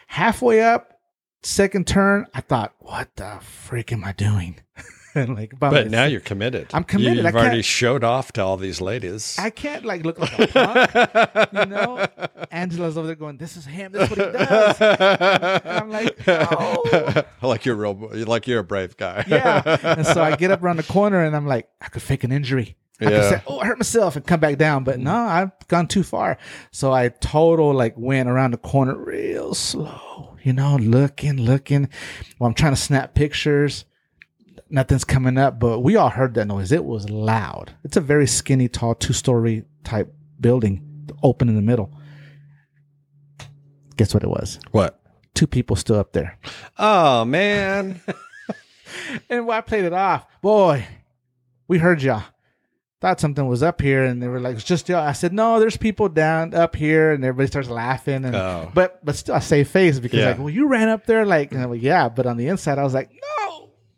Halfway 0.07 0.61
up, 0.61 0.99
second 1.43 1.85
turn, 1.87 2.25
I 2.33 2.41
thought, 2.41 2.73
what 2.79 3.15
the 3.15 3.37
freak 3.41 3.91
am 3.91 4.03
I 4.03 4.11
doing? 4.11 4.59
and 5.15 5.35
like, 5.37 5.57
But 5.57 5.89
now 5.89 6.05
you're 6.05 6.19
committed. 6.19 6.67
I'm 6.73 6.83
committed. 6.83 7.17
You, 7.17 7.23
have 7.23 7.35
already 7.35 7.61
showed 7.61 8.03
off 8.03 8.31
to 8.33 8.43
all 8.43 8.57
these 8.57 8.81
ladies. 8.81 9.37
I 9.39 9.49
can't 9.49 9.85
like 9.85 10.05
look 10.05 10.19
like 10.19 10.37
a 10.37 10.47
punk, 10.47 11.49
you 11.53 11.65
know. 11.65 12.05
Angela's 12.51 12.97
over 12.97 13.07
there 13.07 13.15
going, 13.15 13.37
"This 13.37 13.57
is 13.57 13.65
him. 13.65 13.91
This 13.91 14.09
is 14.11 14.17
what 14.17 14.27
he 14.27 14.37
does." 14.37 14.81
And 14.81 15.69
I'm 15.69 15.89
like, 15.89 16.27
"No." 16.27 17.23
like 17.41 17.65
you're 17.65 17.75
real. 17.75 17.95
Like 18.25 18.47
you're 18.47 18.59
a 18.59 18.63
brave 18.63 18.97
guy. 18.97 19.23
yeah. 19.27 19.77
And 19.83 20.05
so 20.05 20.21
I 20.21 20.35
get 20.35 20.51
up 20.51 20.61
around 20.63 20.77
the 20.77 20.83
corner 20.83 21.23
and 21.23 21.35
I'm 21.35 21.47
like, 21.47 21.69
I 21.81 21.87
could 21.89 22.01
fake 22.01 22.23
an 22.23 22.31
injury. 22.31 22.75
I 23.01 23.03
Yeah. 23.05 23.09
could 23.09 23.29
say, 23.29 23.41
oh, 23.47 23.59
I 23.59 23.65
hurt 23.65 23.77
myself 23.77 24.15
and 24.15 24.25
come 24.25 24.39
back 24.39 24.57
down. 24.57 24.83
But 24.83 24.99
mm. 24.99 25.03
no, 25.03 25.15
I've 25.15 25.51
gone 25.67 25.87
too 25.87 26.03
far. 26.03 26.37
So 26.71 26.93
I 26.93 27.09
total 27.09 27.73
like 27.73 27.93
went 27.97 28.29
around 28.29 28.51
the 28.51 28.57
corner 28.57 28.95
real 28.95 29.53
slow, 29.53 30.37
you 30.43 30.53
know, 30.53 30.77
looking, 30.77 31.37
looking 31.37 31.89
while 32.37 32.47
I'm 32.47 32.53
trying 32.53 32.73
to 32.73 32.79
snap 32.79 33.13
pictures. 33.13 33.85
Nothing's 34.69 35.03
coming 35.03 35.37
up, 35.37 35.59
but 35.59 35.81
we 35.81 35.95
all 35.95 36.09
heard 36.09 36.33
that 36.35 36.45
noise. 36.47 36.71
It 36.71 36.83
was 36.85 37.09
loud. 37.09 37.73
It's 37.83 37.97
a 37.97 38.01
very 38.01 38.25
skinny, 38.27 38.67
tall, 38.67 38.95
two 38.95 39.13
story 39.13 39.63
type 39.83 40.13
building, 40.39 41.07
open 41.23 41.47
in 41.49 41.55
the 41.55 41.61
middle. 41.61 41.91
Guess 43.97 44.13
what 44.13 44.23
it 44.23 44.29
was? 44.29 44.59
What? 44.71 44.99
Two 45.33 45.47
people 45.47 45.75
still 45.75 45.97
up 45.99 46.13
there. 46.13 46.37
Oh 46.77 47.25
man. 47.25 48.01
And 49.29 49.49
I 49.51 49.61
played 49.61 49.83
it 49.83 49.93
off, 49.93 50.25
boy, 50.41 50.85
we 51.67 51.79
heard 51.79 52.01
y'all. 52.01 52.23
Thought 53.01 53.19
something 53.19 53.45
was 53.45 53.61
up 53.61 53.81
here, 53.81 54.03
and 54.05 54.21
they 54.21 54.27
were 54.27 54.39
like, 54.39 54.55
"It's 54.55 54.63
just 54.63 54.87
y'all." 54.87 55.05
I 55.05 55.11
said, 55.11 55.33
"No, 55.33 55.59
there's 55.59 55.75
people 55.75 56.07
down 56.07 56.53
up 56.53 56.75
here," 56.75 57.11
and 57.11 57.23
everybody 57.25 57.47
starts 57.47 57.67
laughing. 57.69 58.23
And 58.25 58.35
Oh. 58.35 58.71
but 58.73 59.03
but 59.03 59.15
still, 59.15 59.35
I 59.35 59.39
save 59.39 59.67
face 59.69 59.99
because 59.99 60.19
Yeah. 60.19 60.27
like, 60.29 60.39
well, 60.39 60.49
you 60.49 60.67
ran 60.67 60.87
up 60.87 61.05
there, 61.05 61.25
like, 61.25 61.51
like, 61.53 61.81
yeah. 61.81 62.07
But 62.09 62.25
on 62.25 62.37
the 62.37 62.47
inside, 62.47 62.79
I 62.79 62.83
was 62.83 62.93
like, 62.93 63.09
no. 63.11 63.34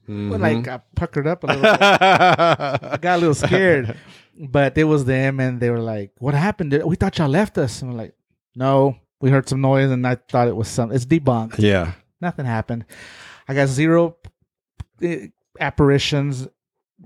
Mm-hmm. 0.08 0.30
But 0.32 0.40
like, 0.40 0.68
I 0.68 0.82
puckered 0.96 1.28
up 1.28 1.44
a 1.44 1.48
little. 1.48 1.62
bit. 1.62 1.82
I 1.82 2.98
got 3.02 3.18
a 3.18 3.20
little 3.20 3.36
scared. 3.36 3.98
But 4.40 4.78
it 4.78 4.84
was 4.84 5.04
them, 5.06 5.40
and 5.40 5.60
they 5.60 5.72
were 5.72 5.80
like, 5.80 6.12
"What 6.20 6.36
happened? 6.36 6.72
We 6.86 6.96
thought 6.96 7.18
y'all 7.18 7.28
left 7.28 7.58
us." 7.58 7.82
And 7.82 7.90
I'm 7.90 7.98
like, 7.98 8.14
"No, 8.56 8.96
we 9.20 9.32
heard 9.32 9.50
some 9.50 9.62
noise, 9.62 9.90
and 9.90 10.06
I 10.06 10.14
thought 10.14 10.48
it 10.48 10.56
was 10.56 10.68
some. 10.68 10.92
It's 10.92 11.08
debunked." 11.08 11.58
yeah. 11.58 11.94
Nothing 12.22 12.46
happened. 12.46 12.86
I 13.48 13.56
got 13.56 13.68
zero 13.68 14.16
eh, 15.02 15.30
apparitions. 15.60 16.48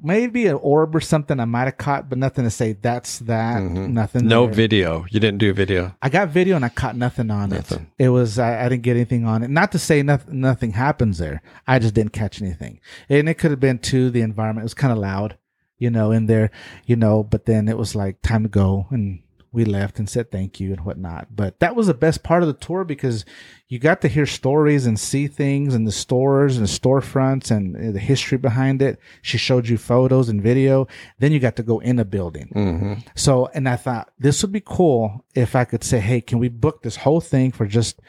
Maybe 0.04 0.48
an 0.48 0.56
orb 0.56 0.96
or 0.96 1.02
something 1.02 1.40
I 1.40 1.46
might 1.46 1.66
have 1.66 1.78
caught, 1.78 2.08
but 2.10 2.18
nothing 2.18 2.46
to 2.46 2.50
say 2.50 2.74
that's 2.74 3.20
that. 3.20 3.62
Mhm. 3.62 3.90
Nothing. 3.90 4.26
No 4.26 4.46
there. 4.46 4.54
video. 4.56 5.06
You 5.10 5.20
didn't 5.20 5.40
do 5.40 5.54
video. 5.54 5.96
I 6.02 6.08
got 6.10 6.30
video 6.30 6.56
and 6.56 6.64
I 6.64 6.70
caught 6.70 6.96
nothing 6.96 7.30
on 7.30 7.50
Nothing. 7.50 7.88
it. 8.00 8.06
It 8.06 8.10
was 8.10 8.40
I, 8.40 8.66
I 8.66 8.70
didn't 8.70 8.84
get 8.84 8.96
anything 8.96 9.26
on 9.26 9.44
it. 9.44 9.50
Not 9.50 9.72
to 9.74 9.80
say 9.80 10.02
nothing 10.02 10.40
nothing 10.40 10.72
happens 10.72 11.18
there. 11.18 11.42
I 11.68 11.78
just 11.78 11.94
didn't 11.94 12.14
catch 12.14 12.42
anything. 12.42 12.80
And 13.10 13.28
it 13.28 13.36
could 13.36 13.52
have 13.52 13.60
been 13.60 13.80
too 13.80 14.10
the 14.10 14.22
environment. 14.22 14.64
It 14.64 14.66
was 14.66 14.74
kind 14.74 14.94
of 14.94 14.98
loud, 14.98 15.38
you 15.78 15.90
know, 15.90 16.12
in 16.12 16.26
there, 16.26 16.52
you 16.86 16.96
know. 16.96 17.22
But 17.24 17.46
then 17.46 17.68
it 17.68 17.78
was 17.78 17.94
like 17.94 18.22
time 18.22 18.44
to 18.44 18.50
go, 18.50 18.88
and 18.92 19.20
we 19.54 19.66
left 19.66 20.00
and 20.00 20.10
said 20.10 20.32
thank 20.32 20.60
you 20.60 20.72
and 20.72 20.86
whatnot. 20.86 21.28
But 21.36 21.60
that 21.60 21.76
was 21.76 21.88
the 21.88 21.94
best 21.94 22.24
part 22.24 22.42
of 22.42 22.48
the 22.48 22.54
tour 22.54 22.84
because 22.86 23.26
you 23.68 23.80
got 23.80 24.00
to 24.02 24.08
hear 24.08 24.26
stories 24.26 24.86
and 24.86 25.00
see 25.00 25.28
things 25.28 25.76
and 25.76 25.86
the 25.86 25.92
stores 25.92 26.58
and 26.58 26.66
the 26.66 26.72
storefronts 26.72 27.52
and 27.52 27.76
uh, 27.76 27.92
the 27.92 28.00
history 28.00 28.38
behind 28.38 28.82
it. 28.82 29.00
She 29.22 29.38
showed 29.38 29.68
you 29.68 29.78
photos 29.78 30.30
and 30.30 30.42
video. 30.42 30.88
Then 31.20 31.32
you 31.34 31.40
got 31.40 31.58
to 31.58 31.64
go 31.64 31.80
in 31.80 32.00
a 32.00 32.06
building. 32.06 32.52
Mm-hmm. 32.56 32.94
So, 33.16 33.48
and 33.54 33.68
I 33.68 33.76
thought 33.76 34.12
this 34.18 34.42
would 34.42 34.54
be 34.54 34.64
cool 34.64 35.26
if 35.36 35.56
I 35.56 35.66
could 35.66 35.84
say, 35.84 36.00
hey, 36.00 36.22
can 36.22 36.40
we 36.40 36.48
book 36.48 36.82
this 36.82 36.96
whole 36.98 37.22
thing 37.22 37.52
for 37.52 37.66
just 37.66 38.00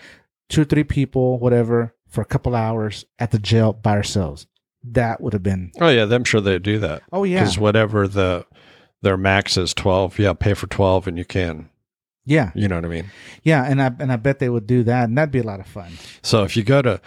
two, 0.48 0.62
or 0.62 0.64
three 0.64 0.84
people, 0.84 1.38
whatever, 1.40 1.94
for 2.08 2.20
a 2.20 2.26
couple 2.26 2.54
hours 2.54 3.04
at 3.18 3.32
the 3.32 3.38
jail 3.38 3.72
by 3.72 3.92
ourselves? 3.92 4.46
That 4.84 5.20
would 5.20 5.32
have 5.32 5.44
been, 5.44 5.70
Oh 5.80 5.88
yeah, 5.88 6.06
I'm 6.10 6.24
sure 6.24 6.40
they'd 6.40 6.60
do 6.60 6.80
that. 6.80 7.02
oh, 7.12 7.22
yeah. 7.24 7.40
Because 7.40 7.56
whatever 7.56 8.08
the 8.08 8.44
their 9.02 9.16
max 9.16 9.56
is 9.56 9.74
twelve, 9.74 10.18
yeah, 10.18 10.32
pay 10.32 10.54
for 10.54 10.66
twelve 10.66 11.06
and 11.06 11.18
you 11.18 11.24
can. 11.24 11.68
Yeah. 12.24 12.52
You 12.54 12.68
know 12.68 12.76
what 12.76 12.84
I 12.84 12.88
mean? 12.88 13.10
Yeah. 13.42 13.64
And 13.64 13.82
I, 13.82 13.90
and 13.98 14.12
I 14.12 14.16
bet 14.16 14.38
they 14.38 14.48
would 14.48 14.66
do 14.66 14.84
that. 14.84 15.08
And 15.08 15.18
that'd 15.18 15.32
be 15.32 15.40
a 15.40 15.44
lot 15.44 15.58
of 15.58 15.66
fun. 15.66 15.90
So 16.22 16.44
if 16.44 16.56
you 16.56 16.62
go 16.62 16.80
to 16.80 17.00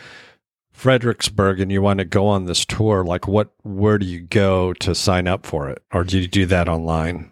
Fredericksburg 0.73 1.61
and 1.61 1.71
you 1.71 1.81
want 1.81 1.99
to 1.99 2.05
go 2.05 2.27
on 2.27 2.45
this 2.45 2.65
tour, 2.65 3.05
like 3.05 3.25
what 3.27 3.53
where 3.63 3.97
do 3.97 4.05
you 4.05 4.19
go 4.19 4.73
to 4.73 4.93
sign 4.93 5.25
up 5.25 5.45
for 5.45 5.69
it? 5.69 5.81
Or 5.93 6.03
do 6.03 6.19
you 6.19 6.27
do 6.27 6.45
that 6.47 6.67
online? 6.67 7.31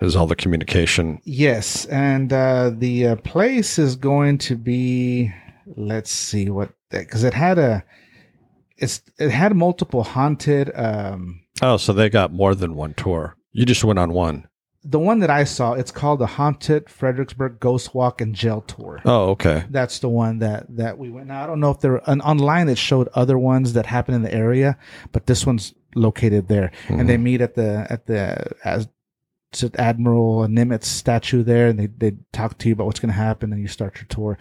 Is 0.00 0.14
all 0.14 0.28
the 0.28 0.36
communication 0.36 1.20
Yes. 1.24 1.84
And 1.86 2.32
uh, 2.32 2.70
the 2.72 3.08
uh, 3.08 3.16
place 3.16 3.78
is 3.78 3.96
going 3.96 4.38
to 4.38 4.56
be, 4.56 5.32
let's 5.76 6.10
see 6.10 6.50
what, 6.50 6.70
because 6.90 7.24
it 7.24 7.34
had 7.34 7.58
a, 7.58 7.84
it's, 8.76 9.02
it 9.18 9.30
had 9.30 9.56
multiple 9.56 10.04
haunted, 10.04 10.70
um, 10.76 11.40
Oh, 11.60 11.76
so 11.76 11.92
they 11.92 12.08
got 12.08 12.32
more 12.32 12.54
than 12.54 12.76
one 12.76 12.94
tour. 12.94 13.34
You 13.52 13.64
just 13.64 13.84
went 13.84 13.98
on 13.98 14.12
one. 14.12 14.46
the 14.84 14.98
one 14.98 15.18
that 15.20 15.30
I 15.30 15.44
saw, 15.44 15.72
it's 15.72 15.90
called 15.90 16.20
the 16.20 16.26
Haunted 16.26 16.88
Fredericksburg 16.88 17.60
Ghost 17.60 17.94
Walk 17.94 18.20
and 18.20 18.34
Jail 18.34 18.62
Tour. 18.62 19.00
Oh, 19.04 19.30
okay. 19.30 19.64
That's 19.70 19.98
the 19.98 20.08
one 20.08 20.38
that 20.38 20.66
that 20.76 20.98
we 20.98 21.10
went. 21.10 21.26
Now 21.26 21.42
I 21.44 21.46
don't 21.46 21.60
know 21.60 21.70
if 21.70 21.80
there 21.80 22.00
and 22.08 22.22
online 22.22 22.68
it 22.68 22.78
showed 22.78 23.08
other 23.14 23.38
ones 23.38 23.72
that 23.72 23.86
happen 23.86 24.14
in 24.14 24.22
the 24.22 24.32
area, 24.32 24.78
but 25.12 25.26
this 25.26 25.44
one's 25.44 25.74
located 25.94 26.48
there, 26.48 26.70
and 26.88 27.08
they 27.08 27.14
mm-hmm. 27.14 27.22
meet 27.24 27.40
at 27.40 27.54
the 27.54 27.86
at 27.90 28.06
the 28.06 28.52
as 28.64 28.88
Admiral 29.76 30.46
Nimitz 30.46 30.84
statue 30.84 31.42
there, 31.42 31.68
and 31.68 31.78
they 31.78 31.86
they 31.86 32.16
talk 32.32 32.58
to 32.58 32.68
you 32.68 32.74
about 32.74 32.86
what's 32.86 33.00
going 33.00 33.12
to 33.12 33.18
happen, 33.18 33.52
and 33.52 33.60
you 33.60 33.68
start 33.68 33.96
your 33.96 34.06
tour. 34.06 34.38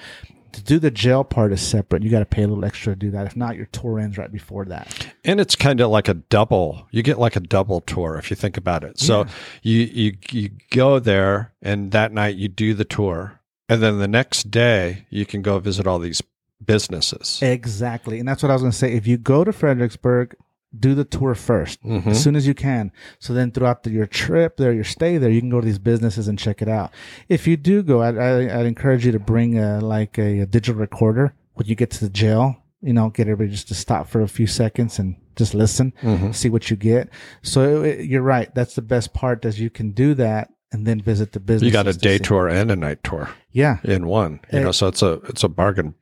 To 0.57 0.63
do 0.63 0.79
the 0.79 0.89
jail 0.89 1.23
part 1.23 1.53
is 1.53 1.61
separate. 1.61 2.01
You 2.01 2.09
got 2.09 2.19
to 2.19 2.25
pay 2.25 2.41
a 2.41 2.47
little 2.47 2.65
extra 2.65 2.93
to 2.93 2.99
do 2.99 3.11
that. 3.11 3.27
If 3.27 3.35
not, 3.35 3.55
your 3.55 3.67
tour 3.67 3.99
ends 3.99 4.17
right 4.17 4.31
before 4.31 4.65
that. 4.65 5.07
And 5.23 5.39
it's 5.39 5.55
kind 5.55 5.79
of 5.81 5.91
like 5.91 6.07
a 6.07 6.15
double. 6.15 6.87
You 6.89 7.03
get 7.03 7.19
like 7.19 7.35
a 7.35 7.39
double 7.39 7.79
tour 7.81 8.17
if 8.17 8.31
you 8.31 8.35
think 8.35 8.57
about 8.57 8.83
it. 8.83 8.99
So 8.99 9.27
you 9.61 9.81
you 9.81 10.17
you 10.31 10.49
go 10.71 10.97
there 10.97 11.53
and 11.61 11.91
that 11.91 12.11
night 12.11 12.37
you 12.37 12.47
do 12.47 12.73
the 12.73 12.85
tour. 12.85 13.39
And 13.69 13.83
then 13.83 13.99
the 13.99 14.07
next 14.07 14.49
day 14.49 15.05
you 15.11 15.27
can 15.27 15.43
go 15.43 15.59
visit 15.59 15.85
all 15.85 15.99
these 15.99 16.23
businesses. 16.65 17.39
Exactly, 17.43 18.17
and 18.17 18.27
that's 18.27 18.41
what 18.41 18.49
I 18.49 18.53
was 18.53 18.63
going 18.63 18.71
to 18.71 18.77
say. 18.77 18.93
If 18.93 19.05
you 19.05 19.17
go 19.17 19.43
to 19.43 19.53
Fredericksburg, 19.53 20.35
do 20.77 20.93
the 20.93 21.05
tour 21.05 21.33
1st 21.33 21.77
Mhm. 21.83 22.07
as 22.07 22.21
soon 22.21 22.35
as 22.35 22.45
you 22.45 22.53
can. 22.53 22.91
So 23.19 23.33
then 23.33 23.51
throughout 23.51 23.83
the, 23.83 23.89
your 23.91 24.05
trip 24.05 24.57
there, 24.57 24.73
your 24.73 24.83
stay 24.83 25.17
there, 25.17 25.29
you 25.29 25.39
can 25.39 25.49
go 25.49 25.61
to 25.61 25.65
these 25.65 25.79
businesses 25.79 26.27
and 26.27 26.37
check 26.37 26.61
it 26.61 26.67
out. 26.67 26.91
If 27.29 27.47
you 27.47 27.55
do 27.57 27.81
go, 27.83 28.01
I'd, 28.01 28.17
I'd, 28.17 28.49
I'd 28.51 28.65
encourage 28.65 29.05
you 29.05 29.11
to 29.13 29.19
bring 29.19 29.57
a, 29.57 29.79
like 29.79 30.17
a, 30.19 30.41
a 30.41 30.45
digital 30.45 30.79
recorder 30.79 31.33
when 31.53 31.67
you 31.67 31.75
get 31.75 31.91
to 31.91 31.99
the 32.05 32.09
jail. 32.11 32.57
You 32.81 32.93
know, 32.93 33.09
get 33.09 33.27
everybody 33.27 33.49
just 33.49 33.69
to 33.69 33.73
stop 33.75 34.07
for 34.07 34.21
a 34.21 34.27
few 34.27 34.45
seconds 34.45 34.99
and 34.99 35.15
just 35.35 35.53
listen, 35.55 35.93
Mhm. 36.03 36.35
see 36.35 36.49
what 36.49 36.69
you 36.69 36.75
get. 36.77 37.09
So 37.41 37.81
it, 37.83 38.05
you're 38.05 38.21
right. 38.21 38.53
That's 38.53 38.75
the 38.75 38.83
best 38.83 39.13
part, 39.13 39.45
is 39.45 39.59
you 39.59 39.69
can 39.71 39.91
do 39.91 40.13
that 40.15 40.49
and 40.71 40.85
then 40.85 41.01
visit 41.01 41.31
the 41.31 41.39
business. 41.39 41.65
You 41.65 41.71
got 41.71 41.87
a 41.87 41.93
day 41.93 42.17
tour 42.19 42.47
and 42.47 42.69
a 42.69 42.75
night 42.75 43.03
tour 43.03 43.29
Yeah. 43.51 43.77
in 43.83 44.05
one. 44.05 44.41
You 44.53 44.59
Eh. 44.59 44.63
know, 44.63 44.71
so 44.71 44.87
it's 44.87 45.01
a 45.01 45.13
it's 45.29 45.43
a 45.43 45.49
bargain. 45.49 45.95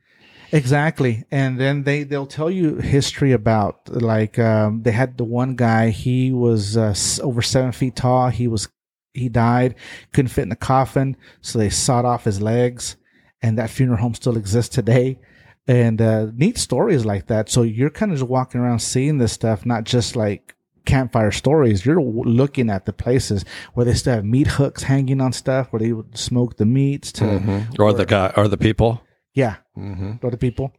Exactly. 0.52 1.24
And 1.30 1.58
then 1.58 1.82
they, 1.84 2.04
they'll 2.04 2.26
tell 2.26 2.50
you 2.50 2.76
history 2.76 3.32
about 3.32 3.88
like, 3.88 4.38
um, 4.38 4.82
they 4.82 4.92
had 4.92 5.18
the 5.18 5.24
one 5.24 5.56
guy, 5.56 5.90
he 5.90 6.32
was, 6.32 6.76
uh, 6.76 6.94
over 7.22 7.42
seven 7.42 7.72
feet 7.72 7.96
tall. 7.96 8.28
He 8.28 8.48
was, 8.48 8.68
he 9.12 9.28
died, 9.28 9.74
couldn't 10.12 10.28
fit 10.30 10.42
in 10.42 10.48
the 10.48 10.56
coffin. 10.56 11.16
So 11.40 11.58
they 11.58 11.70
sawed 11.70 12.04
off 12.04 12.24
his 12.24 12.40
legs 12.40 12.96
and 13.42 13.58
that 13.58 13.70
funeral 13.70 13.98
home 13.98 14.14
still 14.14 14.36
exists 14.36 14.74
today. 14.74 15.18
And, 15.66 16.00
uh, 16.00 16.26
neat 16.34 16.58
stories 16.58 17.04
like 17.04 17.26
that. 17.26 17.48
So 17.48 17.62
you're 17.62 17.90
kind 17.90 18.12
of 18.12 18.18
just 18.18 18.28
walking 18.28 18.60
around 18.60 18.78
seeing 18.78 19.18
this 19.18 19.32
stuff, 19.32 19.66
not 19.66 19.84
just 19.84 20.16
like, 20.16 20.52
campfire 20.84 21.32
stories 21.32 21.84
you're 21.84 22.00
looking 22.00 22.70
at 22.70 22.86
the 22.86 22.92
places 22.92 23.44
where 23.74 23.84
they 23.84 23.92
still 23.92 24.14
have 24.14 24.24
meat 24.24 24.46
hooks 24.46 24.84
hanging 24.84 25.20
on 25.20 25.32
stuff 25.32 25.66
where 25.72 25.80
they 25.80 25.92
would 25.92 26.16
smoke 26.16 26.56
the 26.58 26.64
meats 26.64 27.10
to 27.10 27.24
Mhm. 27.24 27.76
Or 27.80 27.92
the 27.92 28.06
guy 28.06 28.32
or 28.36 28.46
the 28.46 28.56
people. 28.56 29.02
Yeah 29.36 29.56
hmm 29.76 30.14
other 30.24 30.36
people 30.36 30.72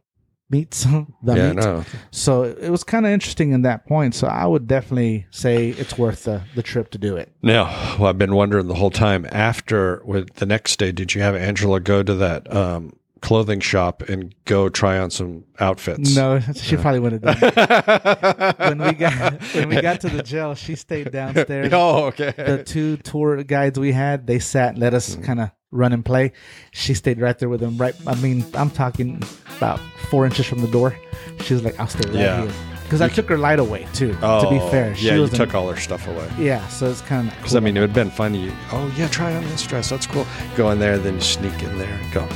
meats 0.50 0.84
the 1.22 1.34
Yeah, 1.36 1.48
meat. 1.48 1.56
no. 1.56 1.84
So 2.10 2.42
it 2.44 2.70
was 2.70 2.82
kind 2.82 3.04
of 3.06 3.12
interesting 3.12 3.52
in 3.52 3.62
that 3.62 3.86
point. 3.86 4.14
So 4.14 4.26
I 4.26 4.46
would 4.46 4.66
definitely 4.66 5.26
say 5.30 5.68
it's 5.70 5.98
worth 5.98 6.24
the, 6.24 6.40
the 6.54 6.62
trip 6.62 6.90
to 6.92 6.98
do 6.98 7.16
it. 7.18 7.30
Now, 7.42 7.64
well, 7.98 8.06
I've 8.08 8.16
been 8.16 8.34
wondering 8.34 8.66
the 8.66 8.74
whole 8.74 8.90
time. 8.90 9.26
After 9.30 10.00
with 10.06 10.36
the 10.36 10.46
next 10.46 10.78
day, 10.78 10.90
did 10.90 11.14
you 11.14 11.20
have 11.20 11.34
Angela 11.36 11.80
go 11.80 12.02
to 12.02 12.14
that 12.14 12.50
um, 12.50 12.94
clothing 13.20 13.60
shop 13.60 14.02
and 14.08 14.34
go 14.46 14.70
try 14.70 14.98
on 14.98 15.10
some 15.10 15.44
outfits? 15.60 16.16
No, 16.16 16.40
she 16.56 16.76
probably 16.78 17.00
wouldn't 17.00 17.22
have 17.26 17.40
done 17.40 17.52
it. 17.52 18.58
when 18.58 18.78
we 18.78 18.92
got 18.94 19.42
when 19.54 19.68
we 19.68 19.82
got 19.82 20.00
to 20.00 20.08
the 20.08 20.22
jail, 20.22 20.54
she 20.54 20.76
stayed 20.76 21.10
downstairs. 21.12 21.70
oh, 21.74 22.04
okay. 22.06 22.32
The 22.34 22.64
two 22.64 22.96
tour 22.96 23.42
guides 23.44 23.78
we 23.78 23.92
had, 23.92 24.26
they 24.26 24.38
sat 24.38 24.70
and 24.70 24.78
let 24.78 24.94
us 24.94 25.14
Mm. 25.14 25.24
kind 25.24 25.40
of 25.40 25.50
run 25.70 25.92
and 25.92 26.04
play. 26.04 26.32
She 26.72 26.94
stayed 26.94 27.20
right 27.20 27.38
there 27.38 27.48
with 27.48 27.62
him. 27.62 27.76
Right, 27.76 27.94
I 28.06 28.14
mean, 28.16 28.44
I'm 28.54 28.70
talking 28.70 29.22
about 29.56 29.80
four 30.10 30.24
inches 30.26 30.46
from 30.46 30.60
the 30.60 30.68
door. 30.68 30.96
She 31.42 31.54
was 31.54 31.62
like, 31.64 31.78
"I'll 31.78 31.86
stay 31.88 32.08
right 32.08 32.18
Yeah. 32.18 32.42
here," 32.42 32.52
because 32.84 33.00
I 33.00 33.08
took 33.08 33.28
her 33.28 33.38
light 33.38 33.58
away 33.58 33.86
too. 33.92 34.16
oh, 34.22 34.42
to 34.44 34.50
be 34.50 34.58
oh, 34.60 34.68
fair, 34.70 34.94
she 34.96 35.06
yeah, 35.08 35.16
you 35.16 35.28
took 35.28 35.54
all 35.54 35.68
her 35.68 35.76
stuff 35.80 36.06
away. 36.08 36.28
yeah. 36.38 36.66
So 36.68 36.90
it's 36.90 37.00
kind 37.02 37.28
of 37.28 37.36
Because 37.36 37.54
I 37.56 37.60
mean, 37.60 37.76
it 37.76 37.80
would 37.80 37.90
have 37.90 37.94
been 37.94 38.10
fun. 38.10 38.34
You, 38.34 38.52
oh 38.72 38.92
yeah, 38.96 39.08
try 39.08 39.34
on 39.34 39.44
this 39.44 39.66
dress. 39.66 39.90
That's 39.90 40.06
cool. 40.06 40.26
Go 40.56 40.70
in 40.70 40.78
there, 40.78 40.98
then 40.98 41.14
you 41.14 41.20
sneak 41.20 41.62
in 41.62 41.78
there. 41.78 41.92
and 41.92 42.12
Go. 42.12 42.28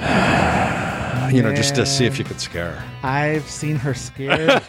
You 1.30 1.42
know, 1.42 1.54
just 1.54 1.74
to 1.76 1.86
see 1.86 2.06
if 2.06 2.18
you 2.18 2.24
could 2.24 2.40
scare 2.40 2.72
her. 2.72 2.84
I've 3.02 3.48
seen 3.48 3.76
her 3.76 3.94
scared, 3.94 4.62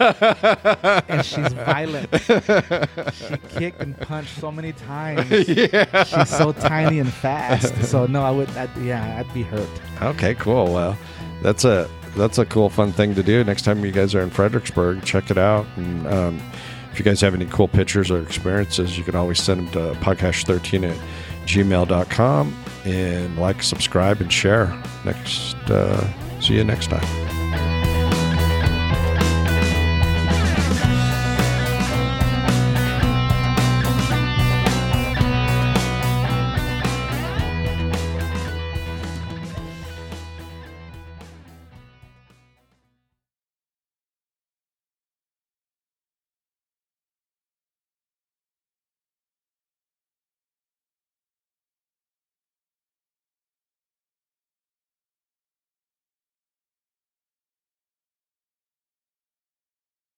and 1.08 1.24
she's 1.24 1.52
violent. 1.52 2.08
She 3.14 3.36
kicked 3.58 3.80
and 3.80 3.98
punched 4.00 4.38
so 4.38 4.50
many 4.50 4.72
times. 4.72 5.30
yeah. 5.48 6.04
She's 6.04 6.28
so 6.28 6.52
tiny 6.52 6.98
and 6.98 7.12
fast. 7.12 7.84
So 7.84 8.06
no, 8.06 8.22
I 8.22 8.30
would. 8.30 8.48
I'd, 8.50 8.76
yeah, 8.78 9.18
I'd 9.18 9.32
be 9.34 9.42
hurt. 9.42 9.68
Okay, 10.02 10.34
cool. 10.34 10.72
Well, 10.72 10.96
that's 11.42 11.64
a 11.64 11.88
that's 12.16 12.38
a 12.38 12.46
cool, 12.46 12.68
fun 12.68 12.92
thing 12.92 13.14
to 13.14 13.22
do. 13.22 13.44
Next 13.44 13.62
time 13.62 13.84
you 13.84 13.92
guys 13.92 14.14
are 14.14 14.20
in 14.20 14.30
Fredericksburg, 14.30 15.04
check 15.04 15.30
it 15.30 15.38
out. 15.38 15.66
And 15.76 16.06
um, 16.06 16.42
if 16.92 16.98
you 16.98 17.04
guys 17.04 17.20
have 17.20 17.34
any 17.34 17.46
cool 17.46 17.68
pictures 17.68 18.10
or 18.10 18.20
experiences, 18.20 18.98
you 18.98 19.04
can 19.04 19.14
always 19.14 19.40
send 19.40 19.68
them 19.68 19.94
to 19.94 20.00
podcache13 20.00 20.90
at 20.90 20.96
gmail.com 21.46 22.64
and 22.84 23.38
like, 23.38 23.62
subscribe, 23.62 24.20
and 24.20 24.32
share. 24.32 24.76
Next, 25.04 25.54
uh, 25.70 26.06
see 26.48 26.54
you 26.54 26.64
next 26.64 26.86
time. 26.86 27.27